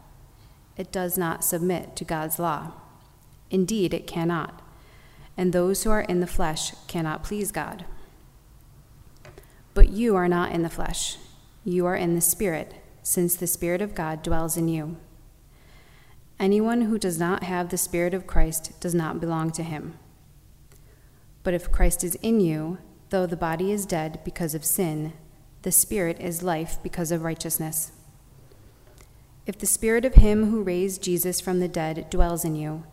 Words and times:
it 0.77 0.91
does 0.91 1.17
not 1.17 1.43
submit 1.43 1.95
to 1.95 2.05
God's 2.05 2.39
law. 2.39 2.73
Indeed, 3.49 3.93
it 3.93 4.07
cannot. 4.07 4.61
And 5.37 5.51
those 5.51 5.83
who 5.83 5.89
are 5.89 6.01
in 6.01 6.19
the 6.19 6.27
flesh 6.27 6.73
cannot 6.87 7.23
please 7.23 7.51
God. 7.51 7.85
But 9.73 9.89
you 9.89 10.15
are 10.15 10.27
not 10.27 10.51
in 10.51 10.63
the 10.63 10.69
flesh, 10.69 11.17
you 11.63 11.85
are 11.85 11.95
in 11.95 12.15
the 12.15 12.21
Spirit, 12.21 12.75
since 13.03 13.35
the 13.35 13.47
Spirit 13.47 13.81
of 13.81 13.95
God 13.95 14.21
dwells 14.21 14.57
in 14.57 14.67
you. 14.67 14.97
Anyone 16.39 16.81
who 16.83 16.97
does 16.97 17.19
not 17.19 17.43
have 17.43 17.69
the 17.69 17.77
Spirit 17.77 18.13
of 18.13 18.27
Christ 18.27 18.79
does 18.81 18.95
not 18.95 19.21
belong 19.21 19.51
to 19.51 19.63
him. 19.63 19.97
But 21.43 21.53
if 21.53 21.71
Christ 21.71 22.03
is 22.03 22.15
in 22.15 22.39
you, 22.39 22.79
though 23.09 23.25
the 23.25 23.37
body 23.37 23.71
is 23.71 23.85
dead 23.85 24.19
because 24.25 24.55
of 24.55 24.65
sin, 24.65 25.13
the 25.61 25.71
Spirit 25.71 26.19
is 26.19 26.41
life 26.41 26.77
because 26.81 27.11
of 27.11 27.23
righteousness. 27.23 27.91
If 29.45 29.57
the 29.57 29.65
spirit 29.65 30.05
of 30.05 30.15
him 30.15 30.51
who 30.51 30.61
raised 30.61 31.01
Jesus 31.01 31.41
from 31.41 31.59
the 31.59 31.67
dead 31.67 32.09
dwells 32.09 32.45
in 32.45 32.55
you, 32.55 32.83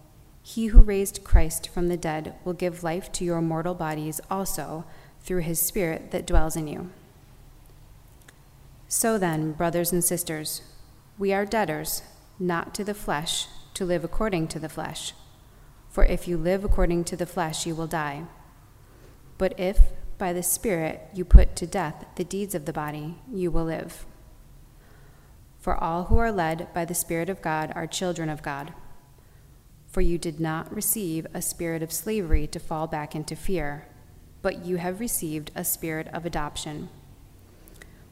he 0.42 0.68
who 0.68 0.80
raised 0.80 1.24
Christ 1.24 1.68
from 1.68 1.88
the 1.88 1.96
dead 1.96 2.34
will 2.44 2.54
give 2.54 2.82
life 2.82 3.12
to 3.12 3.24
your 3.24 3.42
mortal 3.42 3.74
bodies 3.74 4.20
also 4.30 4.84
through 5.20 5.42
his 5.42 5.60
spirit 5.60 6.10
that 6.10 6.26
dwells 6.26 6.56
in 6.56 6.66
you. 6.66 6.91
So 8.88 9.19
then, 9.19 9.53
brothers 9.53 9.92
and 9.92 10.03
sisters, 10.03 10.62
we 11.19 11.34
are 11.34 11.44
debtors, 11.44 12.03
not 12.38 12.75
to 12.76 12.84
the 12.84 12.94
flesh, 12.94 13.47
to 13.75 13.84
live 13.84 14.03
according 14.03 14.48
to 14.48 14.59
the 14.59 14.70
flesh. 14.70 15.12
For 15.91 16.04
if 16.04 16.26
you 16.26 16.38
live 16.38 16.65
according 16.65 17.04
to 17.04 17.16
the 17.16 17.26
flesh, 17.26 17.66
you 17.66 17.75
will 17.75 17.86
die. 17.86 18.25
But 19.36 19.59
if, 19.60 19.78
by 20.16 20.32
the 20.32 20.42
Spirit, 20.42 21.03
you 21.12 21.25
put 21.25 21.56
to 21.56 21.66
death 21.66 22.06
the 22.16 22.25
deeds 22.25 22.54
of 22.54 22.65
the 22.65 22.72
body, 22.72 23.16
you 23.30 23.50
will 23.50 23.65
live. 23.65 24.06
For 25.68 25.76
all 25.84 26.04
who 26.04 26.16
are 26.16 26.32
led 26.32 26.72
by 26.72 26.86
the 26.86 26.94
Spirit 26.94 27.28
of 27.28 27.42
God 27.42 27.74
are 27.74 27.86
children 27.86 28.30
of 28.30 28.40
God. 28.40 28.72
For 29.86 30.00
you 30.00 30.16
did 30.16 30.40
not 30.40 30.74
receive 30.74 31.26
a 31.34 31.42
spirit 31.42 31.82
of 31.82 31.92
slavery 31.92 32.46
to 32.46 32.58
fall 32.58 32.86
back 32.86 33.14
into 33.14 33.36
fear, 33.36 33.86
but 34.40 34.64
you 34.64 34.76
have 34.76 34.98
received 34.98 35.50
a 35.54 35.64
spirit 35.64 36.08
of 36.08 36.24
adoption. 36.24 36.88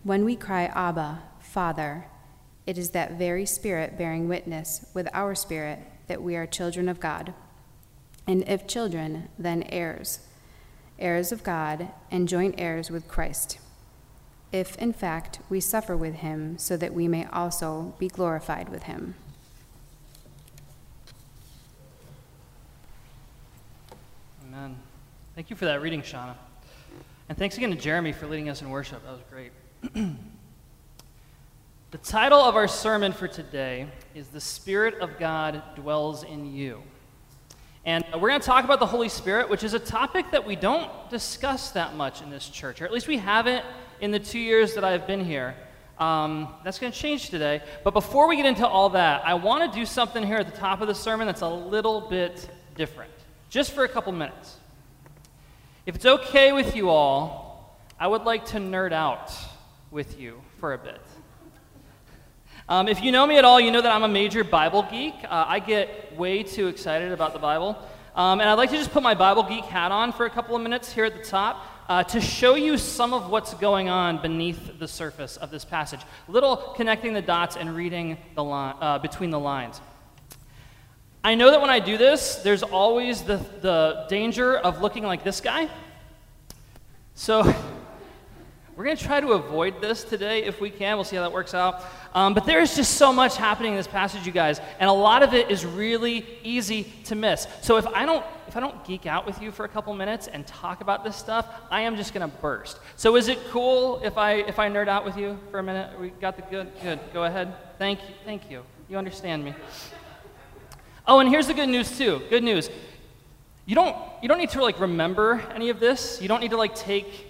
When 0.03 0.27
we 0.27 0.37
cry, 0.37 0.65
Abba, 0.65 1.23
Father, 1.41 2.09
it 2.67 2.77
is 2.77 2.91
that 2.91 3.13
very 3.13 3.47
Spirit 3.47 3.97
bearing 3.97 4.29
witness 4.29 4.85
with 4.93 5.09
our 5.15 5.35
spirit 5.35 5.79
that 6.09 6.23
we 6.23 6.37
are 6.37 6.47
children 6.47 6.91
of 6.91 7.01
God. 7.01 7.33
And 8.27 8.47
if 8.47 8.67
children, 8.67 9.31
then 9.39 9.63
heirs, 9.71 10.21
heirs 10.99 11.33
of 11.33 11.43
God, 11.43 11.89
and 12.11 12.29
joint 12.29 12.57
heirs 12.59 12.91
with 12.91 13.09
Christ 13.09 13.61
if 14.53 14.77
in 14.77 14.93
fact 14.93 15.41
we 15.49 15.61
suffer 15.61 15.97
with 15.97 16.17
him, 16.17 16.59
so 16.59 16.77
that 16.77 16.95
we 16.95 17.09
may 17.09 17.27
also 17.27 17.95
be 17.99 18.09
glorified 18.09 18.69
with 18.69 18.85
him. 18.85 19.15
Amen. 24.47 24.77
Thank 25.35 25.51
you 25.51 25.57
for 25.57 25.67
that 25.67 25.83
reading, 25.83 26.03
Shauna. 26.03 26.35
And 27.29 27.37
thanks 27.37 27.57
again 27.57 27.71
to 27.71 27.77
Jeremy 27.77 28.13
for 28.13 28.27
leading 28.27 28.49
us 28.49 28.63
in 28.63 28.71
worship. 28.71 29.03
That 29.05 29.13
was 29.13 29.21
great. 29.29 29.53
the 31.91 31.99
title 31.99 32.41
of 32.41 32.55
our 32.55 32.69
sermon 32.69 33.13
for 33.13 33.27
today 33.27 33.89
is 34.15 34.29
The 34.29 34.41
Spirit 34.41 34.95
of 35.01 35.19
God 35.19 35.63
Dwells 35.75 36.23
in 36.23 36.47
You. 36.55 36.83
And 37.85 38.05
uh, 38.13 38.19
we're 38.19 38.29
going 38.29 38.41
to 38.41 38.47
talk 38.47 38.65
about 38.65 38.81
the 38.81 38.87
Holy 38.87 39.09
Spirit, 39.09 39.51
which 39.51 39.63
is 39.63 39.75
a 39.75 39.79
topic 39.79 40.31
that 40.31 40.47
we 40.47 40.57
don't 40.57 40.91
discuss 41.11 41.71
that 41.71 41.95
much 41.95 42.23
in 42.23 42.31
this 42.31 42.49
church, 42.49 42.81
or 42.81 42.85
at 42.85 42.93
least 42.93 43.07
we 43.07 43.17
haven't 43.17 43.65
in 44.01 44.11
the 44.11 44.19
two 44.19 44.39
years 44.39 44.75
that 44.75 44.85
I've 44.85 45.07
been 45.07 45.25
here. 45.25 45.55
Um, 45.99 46.49
that's 46.63 46.79
going 46.79 46.93
to 46.93 46.99
change 46.99 47.31
today. 47.31 47.63
But 47.83 47.95
before 47.95 48.29
we 48.29 48.37
get 48.37 48.45
into 48.45 48.67
all 48.67 48.91
that, 48.91 49.25
I 49.25 49.35
want 49.35 49.73
to 49.73 49.79
do 49.79 49.87
something 49.87 50.23
here 50.23 50.37
at 50.37 50.47
the 50.47 50.57
top 50.57 50.81
of 50.81 50.89
the 50.89 50.95
sermon 50.95 51.27
that's 51.27 51.41
a 51.41 51.49
little 51.49 52.03
bit 52.03 52.49
different, 52.75 53.13
just 53.49 53.73
for 53.73 53.85
a 53.85 53.89
couple 53.89 54.13
minutes. 54.13 54.57
If 55.87 55.95
it's 55.95 56.07
okay 56.07 56.53
with 56.53 56.77
you 56.77 56.91
all, 56.91 57.79
I 57.99 58.09
would 58.09 58.25
like 58.25 58.47
to 58.47 58.59
nerd 58.59 58.93
out 58.93 59.33
with 59.91 60.21
you 60.21 60.43
for 60.59 60.75
a 60.75 60.79
bit. 60.79 61.01
Um, 62.69 62.89
if 62.89 63.03
you 63.03 63.13
know 63.13 63.27
me 63.27 63.39
at 63.39 63.45
all, 63.45 63.61
you 63.61 63.71
know 63.71 63.81
that 63.81 63.93
I'm 63.93 64.03
a 64.03 64.09
major 64.09 64.43
Bible 64.43 64.87
geek. 64.91 65.15
Uh, 65.25 65.45
I 65.47 65.61
get 65.61 66.15
way 66.17 66.43
too 66.43 66.67
excited 66.67 67.13
about 67.13 67.33
the 67.33 67.39
Bible. 67.39 67.79
Um, 68.15 68.41
and 68.41 68.51
I'd 68.51 68.55
like 68.55 68.71
to 68.71 68.77
just 68.77 68.93
put 68.93 69.03
my 69.03 69.15
Bible 69.15 69.45
geek 69.45 69.65
hat 69.65 69.93
on 69.93 70.13
for 70.13 70.27
a 70.27 70.31
couple 70.31 70.57
of 70.57 70.63
minutes 70.63 70.93
here 70.93 71.05
at 71.05 71.17
the 71.17 71.23
top 71.23 71.65
uh, 71.89 72.03
to 72.05 72.21
show 72.21 72.55
you 72.55 72.77
some 72.77 73.15
of 73.15 73.31
what's 73.31 73.55
going 73.55 73.89
on 73.89 74.21
beneath 74.21 74.79
the 74.79 74.89
surface 74.89 75.37
of 75.37 75.51
this 75.51 75.65
passage. 75.65 76.01
Little 76.29 76.57
connecting 76.77 77.13
the 77.13 77.23
dots 77.23 77.57
and 77.57 77.75
reading 77.75 78.19
the 78.35 78.45
li- 78.45 78.73
uh, 78.81 78.99
between 78.99 79.31
the 79.31 79.39
lines. 79.39 79.81
I 81.23 81.35
know 81.35 81.51
that 81.51 81.61
when 81.61 81.71
I 81.71 81.81
do 81.81 81.99
this, 81.99 82.37
there's 82.37 82.63
always 82.63 83.23
the, 83.23 83.37
the 83.61 84.07
danger 84.09 84.57
of 84.57 84.81
looking 84.81 85.05
like 85.05 85.25
this 85.25 85.41
guy. 85.41 85.69
So 87.15 87.53
we're 88.77 88.85
going 88.85 88.97
to 88.97 89.03
try 89.03 89.21
to 89.23 89.33
avoid 89.33 89.81
this 89.81 90.05
today 90.05 90.45
if 90.45 90.61
we 90.61 90.69
can. 90.69 90.99
We'll 90.99 91.05
see 91.05 91.17
how 91.17 91.23
that 91.23 91.33
works 91.33 91.55
out. 91.55 91.83
Um, 92.15 92.35
but 92.35 92.45
there 92.45 92.61
is 92.61 92.77
just 92.77 92.99
so 92.99 93.11
much 93.11 93.39
happening 93.39 93.73
in 93.73 93.79
this 93.79 93.87
passage, 93.87 94.27
you 94.27 94.33
guys, 94.33 94.61
and 94.79 94.91
a 94.91 94.93
lot 94.93 95.23
of 95.23 95.33
it 95.33 95.51
is 95.51 95.65
really 95.65 96.27
easy 96.43 96.85
to 97.05 97.15
miss. 97.15 97.47
So 97.63 97.79
if 97.79 97.87
I 97.87 98.05
don't 98.05 98.25
if 98.49 98.57
I 98.57 98.61
don't 98.61 98.85
geek 98.85 99.07
out 99.07 99.27
with 99.27 99.41
you 99.41 99.51
for 99.51 99.65
a 99.65 99.69
couple 99.69 99.93
minutes 99.95 100.29
and 100.29 100.47
talk 100.47 100.83
about 100.83 101.05
this 101.05 101.17
stuff, 101.17 101.49
I 101.71 101.81
am 101.81 101.97
just 101.97 102.15
going 102.15 102.31
to 102.31 102.37
burst. 102.37 102.79
So 102.97 103.17
is 103.17 103.29
it 103.29 103.39
cool 103.51 104.01
if 104.05 104.19
I 104.19 104.35
if 104.35 104.59
I 104.59 104.69
nerd 104.69 104.89
out 104.89 105.07
with 105.07 105.17
you 105.17 105.39
for 105.51 105.59
a 105.59 105.63
minute? 105.63 105.99
We 105.99 106.11
got 106.11 106.37
the 106.37 106.43
good 106.43 106.71
good. 106.83 107.01
Go 107.15 107.25
ahead. 107.25 107.55
Thank 107.79 108.01
you. 108.03 108.15
Thank 108.27 108.51
you. 108.51 108.63
You 108.91 108.99
understand 108.99 109.43
me. 109.43 109.55
Oh, 111.09 111.21
and 111.21 111.31
here's 111.31 111.47
the 111.47 111.55
good 111.55 111.69
news 111.69 111.97
too. 111.97 112.21
Good 112.29 112.45
news. 112.45 112.69
You 113.65 113.75
don't 113.75 113.97
you 114.23 114.29
don't 114.29 114.39
need 114.39 114.51
to 114.51 114.63
like 114.63 114.79
remember 114.81 115.43
any 115.55 115.71
of 115.71 115.81
this. 115.81 116.21
You 116.21 116.29
don't 116.29 116.41
need 116.41 116.51
to 116.51 116.59
like 116.59 116.75
take 116.75 117.26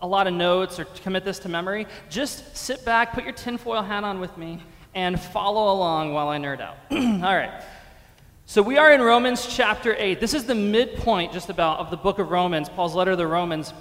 a 0.00 0.06
lot 0.06 0.26
of 0.26 0.34
notes 0.34 0.78
or 0.78 0.84
commit 0.84 1.24
this 1.24 1.38
to 1.40 1.48
memory, 1.48 1.86
just 2.08 2.56
sit 2.56 2.84
back, 2.84 3.12
put 3.12 3.24
your 3.24 3.32
tinfoil 3.32 3.82
hat 3.82 4.04
on 4.04 4.20
with 4.20 4.36
me, 4.36 4.62
and 4.94 5.20
follow 5.20 5.72
along 5.72 6.12
while 6.12 6.28
I 6.28 6.38
nerd 6.38 6.60
out. 6.60 6.76
All 6.90 7.36
right. 7.36 7.62
So 8.46 8.62
we 8.62 8.78
are 8.78 8.92
in 8.92 9.02
Romans 9.02 9.46
chapter 9.46 9.94
8. 9.98 10.20
This 10.20 10.32
is 10.32 10.44
the 10.44 10.54
midpoint, 10.54 11.32
just 11.32 11.50
about, 11.50 11.80
of 11.80 11.90
the 11.90 11.96
book 11.96 12.18
of 12.18 12.30
Romans, 12.30 12.68
Paul's 12.68 12.94
letter 12.94 13.10
to 13.10 13.16
the 13.16 13.26
Romans. 13.26 13.74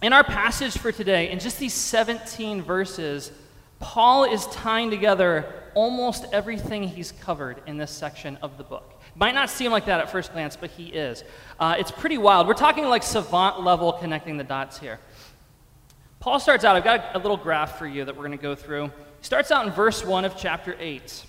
In 0.00 0.12
our 0.12 0.22
passage 0.22 0.78
for 0.78 0.92
today, 0.92 1.30
in 1.30 1.40
just 1.40 1.58
these 1.58 1.74
17 1.74 2.62
verses, 2.62 3.32
Paul 3.80 4.24
is 4.24 4.46
tying 4.46 4.90
together 4.90 5.52
almost 5.74 6.26
everything 6.32 6.84
he's 6.84 7.12
covered 7.12 7.62
in 7.66 7.78
this 7.78 7.90
section 7.90 8.38
of 8.42 8.58
the 8.58 8.64
book. 8.64 9.00
Might 9.14 9.34
not 9.34 9.50
seem 9.50 9.70
like 9.70 9.86
that 9.86 10.00
at 10.00 10.10
first 10.10 10.32
glance, 10.32 10.56
but 10.56 10.70
he 10.70 10.86
is. 10.86 11.24
Uh, 11.58 11.74
it's 11.78 11.90
pretty 11.90 12.16
wild. 12.16 12.46
We're 12.46 12.54
talking 12.54 12.84
like 12.86 13.02
savant 13.02 13.62
level 13.62 13.92
connecting 13.92 14.36
the 14.36 14.44
dots 14.44 14.78
here. 14.78 15.00
Paul 16.22 16.38
starts 16.38 16.62
out, 16.62 16.76
I've 16.76 16.84
got 16.84 17.16
a 17.16 17.18
little 17.18 17.36
graph 17.36 17.78
for 17.78 17.84
you 17.84 18.04
that 18.04 18.14
we're 18.14 18.22
going 18.22 18.38
to 18.38 18.40
go 18.40 18.54
through. 18.54 18.84
He 18.84 19.24
starts 19.24 19.50
out 19.50 19.66
in 19.66 19.72
verse 19.72 20.04
1 20.04 20.24
of 20.24 20.36
chapter 20.36 20.76
8, 20.78 21.26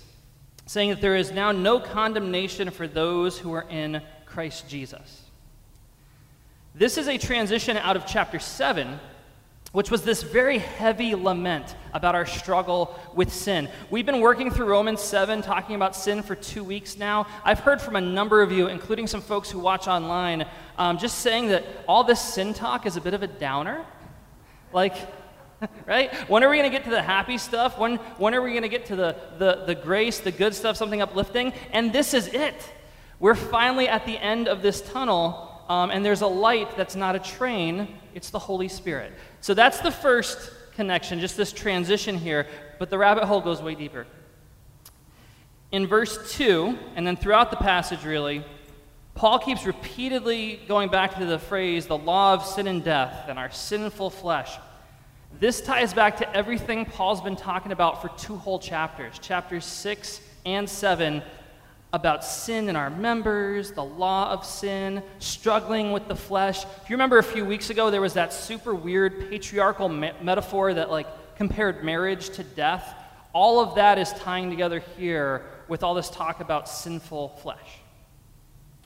saying 0.66 0.90
that 0.90 1.00
there 1.00 1.16
is 1.16 1.32
now 1.32 1.50
no 1.50 1.80
condemnation 1.80 2.70
for 2.70 2.86
those 2.86 3.36
who 3.36 3.52
are 3.54 3.66
in 3.68 4.00
Christ 4.24 4.68
Jesus. 4.68 5.22
This 6.76 6.96
is 6.96 7.08
a 7.08 7.18
transition 7.18 7.76
out 7.76 7.96
of 7.96 8.06
chapter 8.06 8.38
7, 8.38 9.00
which 9.72 9.90
was 9.90 10.02
this 10.02 10.22
very 10.22 10.58
heavy 10.58 11.16
lament 11.16 11.74
about 11.92 12.14
our 12.14 12.24
struggle 12.24 12.96
with 13.16 13.32
sin. 13.32 13.68
We've 13.90 14.06
been 14.06 14.20
working 14.20 14.52
through 14.52 14.66
Romans 14.66 15.00
7, 15.00 15.42
talking 15.42 15.74
about 15.74 15.96
sin 15.96 16.22
for 16.22 16.36
two 16.36 16.62
weeks 16.62 16.96
now. 16.96 17.26
I've 17.42 17.58
heard 17.58 17.82
from 17.82 17.96
a 17.96 18.00
number 18.00 18.42
of 18.42 18.52
you, 18.52 18.68
including 18.68 19.08
some 19.08 19.22
folks 19.22 19.50
who 19.50 19.58
watch 19.58 19.88
online, 19.88 20.46
um, 20.78 20.98
just 20.98 21.18
saying 21.18 21.48
that 21.48 21.64
all 21.88 22.04
this 22.04 22.20
sin 22.20 22.54
talk 22.54 22.86
is 22.86 22.96
a 22.96 23.00
bit 23.00 23.14
of 23.14 23.24
a 23.24 23.26
downer. 23.26 23.84
Like, 24.74 24.94
right? 25.86 26.12
When 26.28 26.44
are 26.44 26.50
we 26.50 26.58
going 26.58 26.70
to 26.70 26.76
get 26.76 26.84
to 26.84 26.90
the 26.90 27.02
happy 27.02 27.38
stuff? 27.38 27.78
When, 27.78 27.96
when 28.18 28.34
are 28.34 28.42
we 28.42 28.50
going 28.50 28.62
to 28.62 28.68
get 28.68 28.86
to 28.86 28.96
the, 28.96 29.16
the, 29.38 29.64
the 29.66 29.74
grace, 29.74 30.20
the 30.20 30.32
good 30.32 30.54
stuff, 30.54 30.76
something 30.76 31.00
uplifting? 31.00 31.54
And 31.72 31.92
this 31.92 32.12
is 32.12 32.26
it. 32.28 32.72
We're 33.20 33.34
finally 33.34 33.88
at 33.88 34.04
the 34.04 34.18
end 34.18 34.48
of 34.48 34.60
this 34.60 34.82
tunnel 34.82 35.54
um, 35.68 35.90
and 35.90 36.04
there's 36.04 36.20
a 36.20 36.26
light 36.26 36.76
that's 36.76 36.96
not 36.96 37.16
a 37.16 37.18
train, 37.18 37.88
it's 38.14 38.30
the 38.30 38.38
Holy 38.38 38.68
Spirit. 38.68 39.12
So 39.40 39.54
that's 39.54 39.80
the 39.80 39.90
first 39.90 40.50
connection, 40.74 41.20
just 41.20 41.36
this 41.36 41.52
transition 41.52 42.16
here, 42.16 42.46
but 42.78 42.90
the 42.90 42.98
rabbit 42.98 43.24
hole 43.24 43.40
goes 43.40 43.62
way 43.62 43.74
deeper. 43.74 44.06
In 45.72 45.86
verse 45.86 46.32
2, 46.34 46.78
and 46.96 47.06
then 47.06 47.16
throughout 47.16 47.50
the 47.50 47.56
passage, 47.56 48.04
really, 48.04 48.44
Paul 49.14 49.38
keeps 49.38 49.64
repeatedly 49.64 50.60
going 50.66 50.88
back 50.88 51.18
to 51.18 51.24
the 51.24 51.38
phrase, 51.38 51.86
the 51.86 51.96
law 51.96 52.34
of 52.34 52.44
sin 52.44 52.66
and 52.66 52.82
death, 52.82 53.26
and 53.28 53.38
our 53.38 53.50
sinful 53.50 54.10
flesh. 54.10 54.56
This 55.38 55.60
ties 55.60 55.94
back 55.94 56.16
to 56.18 56.36
everything 56.36 56.84
Paul's 56.84 57.20
been 57.20 57.36
talking 57.36 57.70
about 57.70 58.02
for 58.02 58.08
two 58.18 58.36
whole 58.36 58.58
chapters, 58.58 59.18
chapters 59.20 59.64
6 59.64 60.20
and 60.44 60.68
7, 60.68 61.22
about 61.92 62.24
sin 62.24 62.68
in 62.68 62.74
our 62.74 62.90
members, 62.90 63.70
the 63.70 63.84
law 63.84 64.32
of 64.32 64.44
sin, 64.44 65.00
struggling 65.20 65.92
with 65.92 66.08
the 66.08 66.16
flesh. 66.16 66.64
If 66.64 66.90
you 66.90 66.94
remember 66.94 67.18
a 67.18 67.22
few 67.22 67.44
weeks 67.44 67.70
ago, 67.70 67.90
there 67.90 68.00
was 68.00 68.14
that 68.14 68.32
super 68.32 68.74
weird 68.74 69.30
patriarchal 69.30 69.88
me- 69.88 70.12
metaphor 70.20 70.74
that 70.74 70.90
like 70.90 71.06
compared 71.36 71.84
marriage 71.84 72.30
to 72.30 72.42
death. 72.42 72.94
All 73.32 73.60
of 73.60 73.76
that 73.76 73.98
is 73.98 74.12
tying 74.14 74.50
together 74.50 74.82
here 74.96 75.44
with 75.68 75.84
all 75.84 75.94
this 75.94 76.10
talk 76.10 76.40
about 76.40 76.68
sinful 76.68 77.28
flesh. 77.42 77.78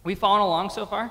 We 0.08 0.14
following 0.14 0.40
along 0.40 0.70
so 0.70 0.86
far? 0.86 1.10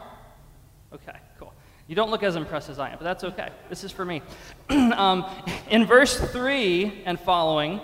Okay, 0.91 1.15
cool. 1.38 1.53
You 1.85 1.95
don't 1.95 2.09
look 2.09 2.23
as 2.23 2.35
impressed 2.35 2.67
as 2.67 2.79
I 2.79 2.89
am, 2.89 2.97
but 2.97 3.03
that's 3.03 3.23
okay. 3.25 3.49
This 3.69 3.83
is 3.83 3.91
for 3.91 4.03
me. 4.03 4.23
um, 4.69 5.23
in 5.69 5.85
verse 5.85 6.19
3 6.19 7.03
and 7.05 7.19
following, 7.19 7.79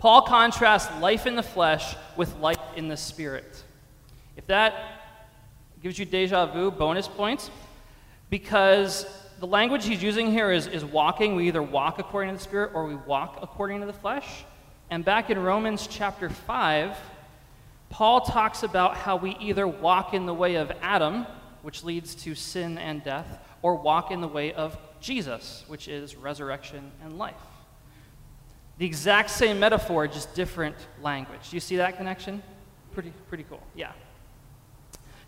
Paul 0.00 0.22
contrasts 0.22 0.90
life 1.00 1.28
in 1.28 1.36
the 1.36 1.42
flesh 1.44 1.94
with 2.16 2.34
life 2.38 2.58
in 2.74 2.88
the 2.88 2.96
spirit. 2.96 3.62
If 4.36 4.44
that 4.48 4.74
gives 5.84 6.00
you 6.00 6.04
deja 6.04 6.46
vu, 6.46 6.72
bonus 6.72 7.06
points, 7.06 7.48
because 8.28 9.06
the 9.38 9.46
language 9.46 9.84
he's 9.84 10.02
using 10.02 10.32
here 10.32 10.50
is, 10.50 10.66
is 10.66 10.84
walking. 10.84 11.36
We 11.36 11.46
either 11.46 11.62
walk 11.62 12.00
according 12.00 12.32
to 12.32 12.38
the 12.38 12.42
spirit 12.42 12.72
or 12.74 12.86
we 12.86 12.96
walk 12.96 13.38
according 13.40 13.82
to 13.82 13.86
the 13.86 13.92
flesh. 13.92 14.26
And 14.90 15.04
back 15.04 15.30
in 15.30 15.38
Romans 15.38 15.86
chapter 15.88 16.28
5, 16.28 16.96
Paul 17.90 18.20
talks 18.20 18.62
about 18.62 18.96
how 18.96 19.16
we 19.16 19.36
either 19.40 19.66
walk 19.66 20.14
in 20.14 20.26
the 20.26 20.34
way 20.34 20.56
of 20.56 20.70
Adam, 20.82 21.26
which 21.62 21.84
leads 21.84 22.14
to 22.16 22.34
sin 22.34 22.78
and 22.78 23.02
death, 23.02 23.38
or 23.62 23.74
walk 23.74 24.10
in 24.10 24.20
the 24.20 24.28
way 24.28 24.52
of 24.52 24.76
Jesus, 25.00 25.64
which 25.68 25.88
is 25.88 26.16
resurrection 26.16 26.92
and 27.02 27.18
life. 27.18 27.34
The 28.78 28.86
exact 28.86 29.30
same 29.30 29.58
metaphor, 29.58 30.06
just 30.06 30.34
different 30.34 30.76
language. 31.02 31.50
Do 31.50 31.56
you 31.56 31.60
see 31.60 31.76
that 31.76 31.96
connection? 31.96 32.42
Pretty, 32.92 33.12
pretty 33.28 33.44
cool. 33.44 33.62
Yeah. 33.74 33.92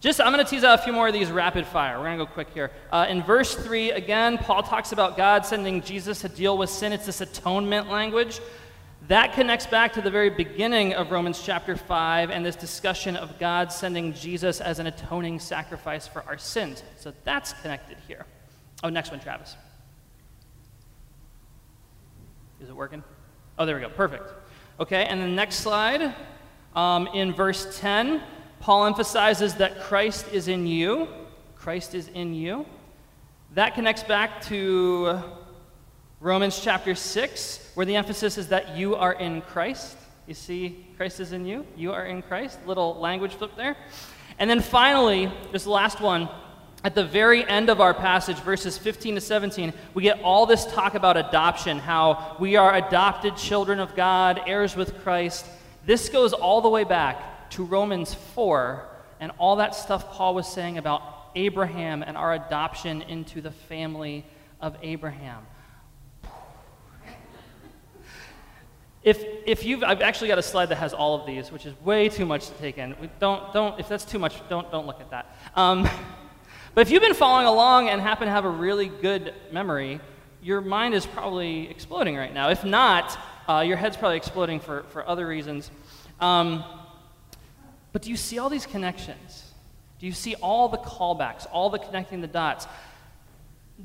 Just, 0.00 0.20
I'm 0.20 0.32
going 0.32 0.44
to 0.44 0.50
tease 0.50 0.64
out 0.64 0.78
a 0.78 0.82
few 0.82 0.92
more 0.92 1.08
of 1.08 1.12
these 1.12 1.30
rapid 1.30 1.66
fire. 1.66 1.98
We're 1.98 2.04
going 2.04 2.18
to 2.18 2.24
go 2.24 2.30
quick 2.30 2.48
here. 2.54 2.70
Uh, 2.90 3.06
in 3.08 3.22
verse 3.22 3.54
3, 3.54 3.90
again, 3.90 4.38
Paul 4.38 4.62
talks 4.62 4.92
about 4.92 5.16
God 5.16 5.44
sending 5.44 5.82
Jesus 5.82 6.20
to 6.22 6.28
deal 6.28 6.56
with 6.56 6.70
sin. 6.70 6.92
It's 6.92 7.04
this 7.04 7.20
atonement 7.20 7.90
language. 7.90 8.40
That 9.10 9.32
connects 9.32 9.66
back 9.66 9.94
to 9.94 10.00
the 10.00 10.10
very 10.12 10.30
beginning 10.30 10.94
of 10.94 11.10
Romans 11.10 11.42
chapter 11.44 11.76
5 11.76 12.30
and 12.30 12.46
this 12.46 12.54
discussion 12.54 13.16
of 13.16 13.40
God 13.40 13.72
sending 13.72 14.12
Jesus 14.14 14.60
as 14.60 14.78
an 14.78 14.86
atoning 14.86 15.40
sacrifice 15.40 16.06
for 16.06 16.22
our 16.28 16.38
sins. 16.38 16.84
So 16.96 17.12
that's 17.24 17.52
connected 17.54 17.96
here. 18.06 18.24
Oh, 18.84 18.88
next 18.88 19.10
one, 19.10 19.18
Travis. 19.18 19.56
Is 22.60 22.68
it 22.68 22.76
working? 22.76 23.02
Oh, 23.58 23.66
there 23.66 23.74
we 23.74 23.82
go. 23.82 23.88
Perfect. 23.88 24.32
Okay, 24.78 25.04
and 25.06 25.20
the 25.20 25.26
next 25.26 25.56
slide, 25.56 26.14
um, 26.76 27.08
in 27.08 27.32
verse 27.32 27.80
10, 27.80 28.22
Paul 28.60 28.86
emphasizes 28.86 29.54
that 29.54 29.80
Christ 29.80 30.26
is 30.30 30.46
in 30.46 30.68
you. 30.68 31.08
Christ 31.56 31.96
is 31.96 32.06
in 32.14 32.32
you. 32.32 32.64
That 33.54 33.74
connects 33.74 34.04
back 34.04 34.40
to 34.42 35.20
Romans 36.22 36.60
chapter 36.62 36.94
6, 36.94 37.70
where 37.72 37.86
the 37.86 37.96
emphasis 37.96 38.36
is 38.36 38.48
that 38.48 38.76
you 38.76 38.94
are 38.94 39.14
in 39.14 39.40
Christ. 39.40 39.96
You 40.26 40.34
see, 40.34 40.86
Christ 40.98 41.18
is 41.18 41.32
in 41.32 41.46
you. 41.46 41.64
You 41.76 41.94
are 41.94 42.04
in 42.04 42.20
Christ. 42.20 42.58
Little 42.66 42.94
language 43.00 43.32
flip 43.32 43.56
there. 43.56 43.74
And 44.38 44.50
then 44.50 44.60
finally, 44.60 45.32
this 45.50 45.66
last 45.66 45.98
one, 45.98 46.28
at 46.84 46.94
the 46.94 47.06
very 47.06 47.42
end 47.48 47.70
of 47.70 47.80
our 47.80 47.94
passage, 47.94 48.36
verses 48.36 48.76
15 48.76 49.14
to 49.14 49.20
17, 49.22 49.72
we 49.94 50.02
get 50.02 50.20
all 50.22 50.44
this 50.44 50.66
talk 50.66 50.94
about 50.94 51.16
adoption, 51.16 51.78
how 51.78 52.36
we 52.38 52.54
are 52.56 52.74
adopted 52.74 53.38
children 53.38 53.80
of 53.80 53.96
God, 53.96 54.42
heirs 54.46 54.76
with 54.76 55.02
Christ. 55.02 55.46
This 55.86 56.10
goes 56.10 56.34
all 56.34 56.60
the 56.60 56.68
way 56.68 56.84
back 56.84 57.48
to 57.52 57.64
Romans 57.64 58.12
4 58.12 58.86
and 59.20 59.32
all 59.38 59.56
that 59.56 59.74
stuff 59.74 60.12
Paul 60.12 60.34
was 60.34 60.46
saying 60.46 60.76
about 60.76 61.02
Abraham 61.34 62.02
and 62.02 62.14
our 62.14 62.34
adoption 62.34 63.00
into 63.00 63.40
the 63.40 63.52
family 63.52 64.26
of 64.60 64.76
Abraham. 64.82 65.46
If, 69.02 69.24
if 69.46 69.64
you've, 69.64 69.82
I've 69.82 70.02
actually 70.02 70.28
got 70.28 70.38
a 70.38 70.42
slide 70.42 70.66
that 70.66 70.76
has 70.76 70.92
all 70.92 71.18
of 71.18 71.26
these, 71.26 71.50
which 71.50 71.64
is 71.64 71.74
way 71.80 72.08
too 72.08 72.26
much 72.26 72.48
to 72.48 72.52
take 72.54 72.76
in. 72.76 72.94
We 73.00 73.08
don't, 73.18 73.52
don't, 73.52 73.80
if 73.80 73.88
that's 73.88 74.04
too 74.04 74.18
much, 74.18 74.46
don't, 74.48 74.70
don't 74.70 74.86
look 74.86 75.00
at 75.00 75.10
that. 75.10 75.36
Um, 75.54 75.88
But 76.72 76.82
if 76.82 76.92
you've 76.92 77.02
been 77.02 77.14
following 77.14 77.46
along 77.46 77.88
and 77.88 78.00
happen 78.00 78.26
to 78.26 78.32
have 78.32 78.44
a 78.44 78.50
really 78.50 78.86
good 78.86 79.34
memory, 79.50 80.00
your 80.40 80.60
mind 80.60 80.94
is 80.94 81.04
probably 81.04 81.68
exploding 81.68 82.16
right 82.16 82.32
now. 82.32 82.50
If 82.50 82.64
not, 82.64 83.18
uh, 83.48 83.60
your 83.66 83.76
head's 83.76 83.96
probably 83.96 84.16
exploding 84.16 84.60
for, 84.60 84.84
for 84.90 85.06
other 85.06 85.26
reasons. 85.26 85.68
Um, 86.20 86.62
but 87.92 88.02
do 88.02 88.10
you 88.10 88.16
see 88.16 88.38
all 88.38 88.48
these 88.48 88.66
connections? 88.66 89.50
Do 89.98 90.06
you 90.06 90.12
see 90.12 90.36
all 90.36 90.68
the 90.68 90.78
callbacks, 90.78 91.44
all 91.50 91.70
the 91.70 91.78
connecting 91.80 92.20
the 92.20 92.28
dots? 92.28 92.68